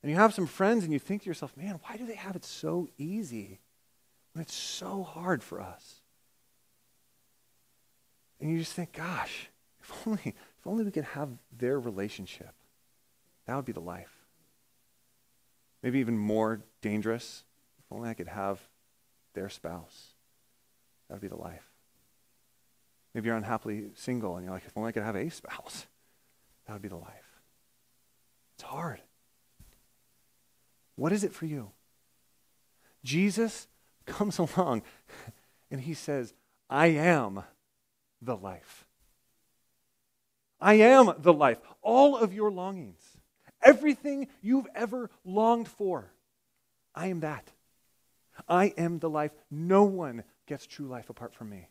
And 0.02 0.10
you 0.10 0.15
have 0.15 0.34
some 0.34 0.48
friends 0.48 0.86
and 0.86 0.94
you 0.94 1.00
think 1.00 1.24
to 1.24 1.28
yourself, 1.28 1.58
man, 1.58 1.82
why 1.84 1.98
do 1.98 2.06
they 2.06 2.15
have 2.15 2.38
it 2.38 2.46
so 2.46 2.88
easy 2.98 3.60
it's 4.41 4.54
so 4.54 5.04
hard 5.04 5.43
for 5.43 5.62
us? 5.62 6.02
And 8.39 8.52
you 8.52 8.60
just 8.60 8.73
think, 8.73 8.93
gosh, 8.93 9.49
if 9.82 9.91
only, 10.08 10.21
if 10.25 10.67
only 10.67 10.84
we 10.84 10.91
could 10.91 11.04
have 11.04 11.30
their 11.58 11.80
relationship, 11.80 12.54
that 13.45 13.56
would 13.56 13.65
be 13.65 13.71
the 13.71 13.80
life. 13.80 14.15
Maybe 15.82 15.99
even 15.99 16.17
more 16.17 16.62
dangerous, 16.82 17.43
if 17.80 17.86
only 17.91 18.10
I 18.10 18.13
could 18.13 18.28
have 18.28 18.60
their 19.34 19.49
spouse, 19.49 20.13
that 21.08 21.15
would 21.15 21.21
be 21.21 21.28
the 21.28 21.36
life. 21.36 21.69
Maybe 23.13 23.28
you're 23.28 23.38
unhappily 23.38 23.89
single 23.95 24.36
and 24.36 24.45
you're 24.45 24.54
like, 24.54 24.65
if 24.65 24.78
only 24.78 24.89
I 24.89 24.91
could 24.91 25.04
have 25.04 25.15
a 25.15 25.30
spouse, 25.30 25.88
that 26.67 26.73
would 26.73 26.82
be 26.82 26.89
the 26.89 26.95
life. 26.95 27.41
It's 28.56 28.63
hard. 28.63 29.02
What 30.95 31.12
is 31.12 31.23
it 31.23 31.34
for 31.34 31.45
you? 31.45 31.71
Jesus 33.04 33.67
comes 34.10 34.38
along 34.39 34.84
and 35.72 35.82
he 35.82 35.93
says, 35.93 36.34
I 36.69 36.88
am 36.88 37.43
the 38.22 38.36
life. 38.36 38.86
I 40.62 40.76
am 40.76 41.13
the 41.17 41.34
life. 41.34 41.60
All 41.82 42.17
of 42.17 42.34
your 42.34 42.52
longings, 42.52 43.02
everything 43.62 44.28
you've 44.41 44.67
ever 44.76 45.10
longed 45.24 45.67
for, 45.67 46.12
I 46.93 47.08
am 47.08 47.22
that. 47.22 47.52
I 48.48 48.74
am 48.78 49.00
the 49.00 49.10
life. 49.10 49.32
No 49.50 49.84
one 49.84 50.24
gets 50.48 50.65
true 50.65 50.88
life 50.88 51.10
apart 51.10 51.34
from 51.34 51.50
me. 51.50 51.69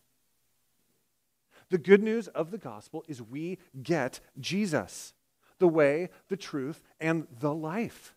The 1.70 1.78
good 1.78 2.02
news 2.02 2.28
of 2.28 2.50
the 2.50 2.58
gospel 2.58 3.04
is 3.08 3.20
we 3.20 3.58
get 3.82 4.20
Jesus, 4.40 5.12
the 5.58 5.68
way, 5.68 6.08
the 6.28 6.36
truth, 6.36 6.82
and 6.98 7.26
the 7.40 7.52
life. 7.52 8.14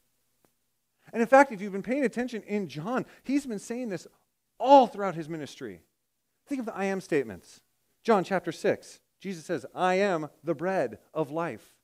And 1.13 1.21
in 1.21 1.27
fact, 1.27 1.51
if 1.51 1.61
you've 1.61 1.71
been 1.71 1.83
paying 1.83 2.05
attention 2.05 2.41
in 2.43 2.67
John, 2.67 3.05
he's 3.23 3.45
been 3.45 3.59
saying 3.59 3.89
this 3.89 4.07
all 4.59 4.87
throughout 4.87 5.15
his 5.15 5.27
ministry. 5.27 5.81
Think 6.47 6.59
of 6.59 6.65
the 6.65 6.75
I 6.75 6.85
am 6.85 7.01
statements. 7.01 7.61
John 8.03 8.23
chapter 8.23 8.51
6, 8.51 8.99
Jesus 9.19 9.45
says, 9.45 9.65
I 9.75 9.95
am 9.95 10.29
the 10.43 10.55
bread 10.55 10.99
of 11.13 11.31
life. 11.31 11.75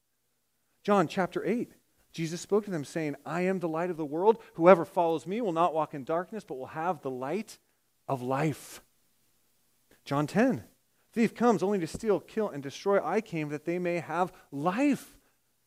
John 0.84 1.08
chapter 1.08 1.46
8, 1.46 1.74
Jesus 2.13 2.42
spoke 2.42 2.66
to 2.66 2.72
them 2.72 2.86
saying, 2.86 3.16
I 3.26 3.42
am 3.42 3.60
the 3.60 3.68
light 3.68 3.90
of 3.90 3.98
the 3.98 4.06
world. 4.06 4.40
Whoever 4.54 4.86
follows 4.86 5.28
me 5.28 5.42
will 5.42 5.52
not 5.52 5.74
walk 5.74 5.94
in 5.94 6.04
darkness, 6.04 6.44
but 6.44 6.58
will 6.58 6.68
have 6.68 7.02
the 7.02 7.12
light 7.12 7.60
of 8.08 8.22
life. 8.22 8.82
John 10.06 10.26
10, 10.26 10.63
thief 11.12 11.36
comes 11.36 11.62
only 11.62 11.80
to 11.80 11.88
steal, 11.88 12.20
kill, 12.20 12.50
and 12.50 12.63
destroy. 12.63 13.04
I 13.06 13.22
came 13.22 13.50
that 13.50 13.66
they 13.66 13.78
may 13.78 14.00
have 14.00 14.32
life 14.52 15.18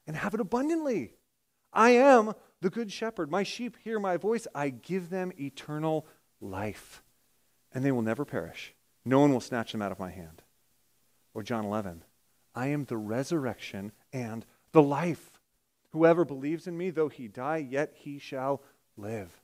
and 0.07 0.17
have 0.17 0.35
it 0.35 0.41
abundantly. 0.41 1.15
I 1.73 1.91
am 1.91 2.33
the 2.61 2.71
good 2.71 2.93
shepherd. 2.93 3.31
My 3.31 3.43
sheep 3.43 3.77
hear 3.83 3.99
my 3.99 4.17
voice. 4.17 4.47
I 4.55 4.71
give 4.71 5.11
them 5.11 5.33
eternal 5.39 6.07
life, 6.41 7.03
and 7.73 7.85
they 7.85 7.93
will 7.93 8.03
never 8.03 8.25
perish. 8.25 8.75
No 9.05 9.21
one 9.21 9.33
will 9.33 9.41
snatch 9.41 9.73
them 9.73 9.83
out 9.83 9.93
of 9.93 9.99
my 9.99 10.11
hand. 10.11 10.43
Or 11.33 11.43
John 11.43 11.65
11, 11.65 12.05
I 12.55 12.69
am 12.69 12.85
the 12.85 12.97
resurrection 12.97 13.93
and 14.13 14.45
the 14.73 14.83
life. 14.83 15.31
Whoever 15.91 16.25
believes 16.25 16.67
in 16.67 16.77
me, 16.77 16.91
though 16.91 17.09
he 17.09 17.29
die, 17.29 17.59
yet 17.59 17.93
he 17.95 18.19
shall 18.19 18.63
live. 18.97 19.41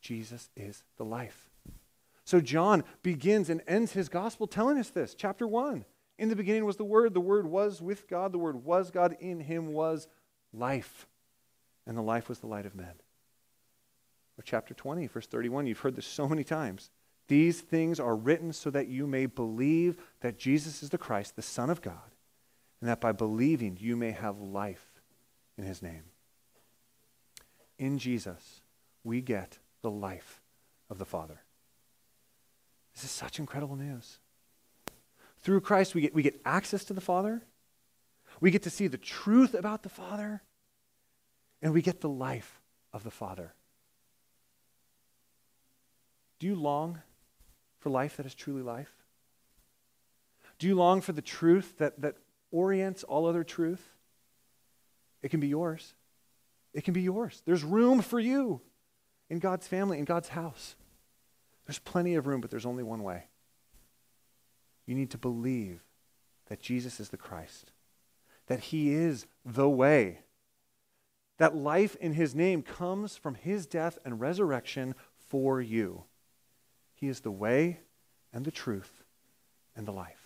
Jesus 0.00 0.50
is 0.56 0.82
the 0.96 1.04
life. 1.04 1.48
So 2.24 2.40
John 2.40 2.84
begins 3.02 3.50
and 3.50 3.62
ends 3.66 3.92
his 3.92 4.08
gospel 4.08 4.46
telling 4.46 4.78
us 4.78 4.90
this. 4.90 5.14
Chapter 5.14 5.46
1. 5.46 5.84
In 6.18 6.28
the 6.28 6.36
beginning 6.36 6.64
was 6.64 6.76
the 6.76 6.84
Word. 6.84 7.14
The 7.14 7.20
Word 7.20 7.46
was 7.46 7.80
with 7.80 8.06
God. 8.06 8.32
The 8.32 8.38
Word 8.38 8.64
was 8.64 8.90
God. 8.90 9.16
In 9.20 9.40
him 9.40 9.72
was 9.72 10.06
life 10.52 11.06
and 11.86 11.96
the 11.96 12.02
life 12.02 12.28
was 12.28 12.40
the 12.40 12.46
light 12.46 12.66
of 12.66 12.74
men. 12.74 12.94
Or 14.38 14.42
chapter 14.42 14.74
20, 14.74 15.06
verse 15.06 15.26
31, 15.26 15.66
you've 15.66 15.80
heard 15.80 15.96
this 15.96 16.06
so 16.06 16.28
many 16.28 16.44
times. 16.44 16.90
These 17.28 17.60
things 17.60 18.00
are 18.00 18.16
written 18.16 18.52
so 18.52 18.70
that 18.70 18.88
you 18.88 19.06
may 19.06 19.26
believe 19.26 19.96
that 20.20 20.38
Jesus 20.38 20.82
is 20.82 20.90
the 20.90 20.98
Christ, 20.98 21.36
the 21.36 21.42
Son 21.42 21.70
of 21.70 21.82
God, 21.82 22.14
and 22.80 22.88
that 22.88 23.00
by 23.00 23.12
believing 23.12 23.76
you 23.78 23.96
may 23.96 24.10
have 24.10 24.40
life 24.40 25.00
in 25.56 25.64
his 25.64 25.82
name. 25.82 26.04
In 27.78 27.98
Jesus, 27.98 28.62
we 29.04 29.20
get 29.20 29.58
the 29.82 29.90
life 29.90 30.40
of 30.88 30.98
the 30.98 31.04
Father. 31.04 31.40
This 32.94 33.04
is 33.04 33.10
such 33.10 33.38
incredible 33.38 33.76
news. 33.76 34.18
Through 35.38 35.60
Christ, 35.60 35.94
we 35.94 36.02
get, 36.02 36.14
we 36.14 36.22
get 36.22 36.40
access 36.44 36.84
to 36.84 36.92
the 36.92 37.00
Father. 37.00 37.42
We 38.40 38.50
get 38.50 38.62
to 38.64 38.70
see 38.70 38.86
the 38.86 38.98
truth 38.98 39.54
about 39.54 39.82
the 39.82 39.88
Father 39.88 40.42
and 41.62 41.72
we 41.72 41.82
get 41.82 42.00
the 42.00 42.08
life 42.08 42.60
of 42.92 43.04
the 43.04 43.10
Father. 43.10 43.54
Do 46.38 46.46
you 46.46 46.54
long 46.54 47.00
for 47.78 47.90
life 47.90 48.16
that 48.16 48.26
is 48.26 48.34
truly 48.34 48.62
life? 48.62 48.92
Do 50.58 50.66
you 50.66 50.74
long 50.74 51.00
for 51.00 51.12
the 51.12 51.22
truth 51.22 51.78
that, 51.78 52.00
that 52.00 52.16
orients 52.50 53.04
all 53.04 53.26
other 53.26 53.44
truth? 53.44 53.90
It 55.22 55.30
can 55.30 55.40
be 55.40 55.48
yours. 55.48 55.94
It 56.72 56.84
can 56.84 56.94
be 56.94 57.02
yours. 57.02 57.42
There's 57.44 57.64
room 57.64 58.00
for 58.00 58.20
you 58.20 58.60
in 59.28 59.38
God's 59.38 59.66
family, 59.66 59.98
in 59.98 60.04
God's 60.04 60.28
house. 60.28 60.76
There's 61.66 61.78
plenty 61.78 62.14
of 62.14 62.26
room, 62.26 62.40
but 62.40 62.50
there's 62.50 62.66
only 62.66 62.82
one 62.82 63.02
way. 63.02 63.24
You 64.86 64.94
need 64.94 65.10
to 65.10 65.18
believe 65.18 65.84
that 66.48 66.60
Jesus 66.60 67.00
is 67.00 67.10
the 67.10 67.16
Christ, 67.16 67.70
that 68.46 68.60
He 68.60 68.92
is 68.92 69.26
the 69.44 69.68
way 69.68 70.20
that 71.40 71.56
life 71.56 71.96
in 72.02 72.12
his 72.12 72.34
name 72.34 72.62
comes 72.62 73.16
from 73.16 73.34
his 73.34 73.66
death 73.66 73.98
and 74.04 74.20
resurrection 74.20 74.94
for 75.30 75.58
you. 75.58 76.04
He 76.94 77.08
is 77.08 77.20
the 77.20 77.30
way 77.30 77.80
and 78.30 78.44
the 78.44 78.50
truth 78.50 79.02
and 79.74 79.86
the 79.86 79.92
life. 79.92 80.19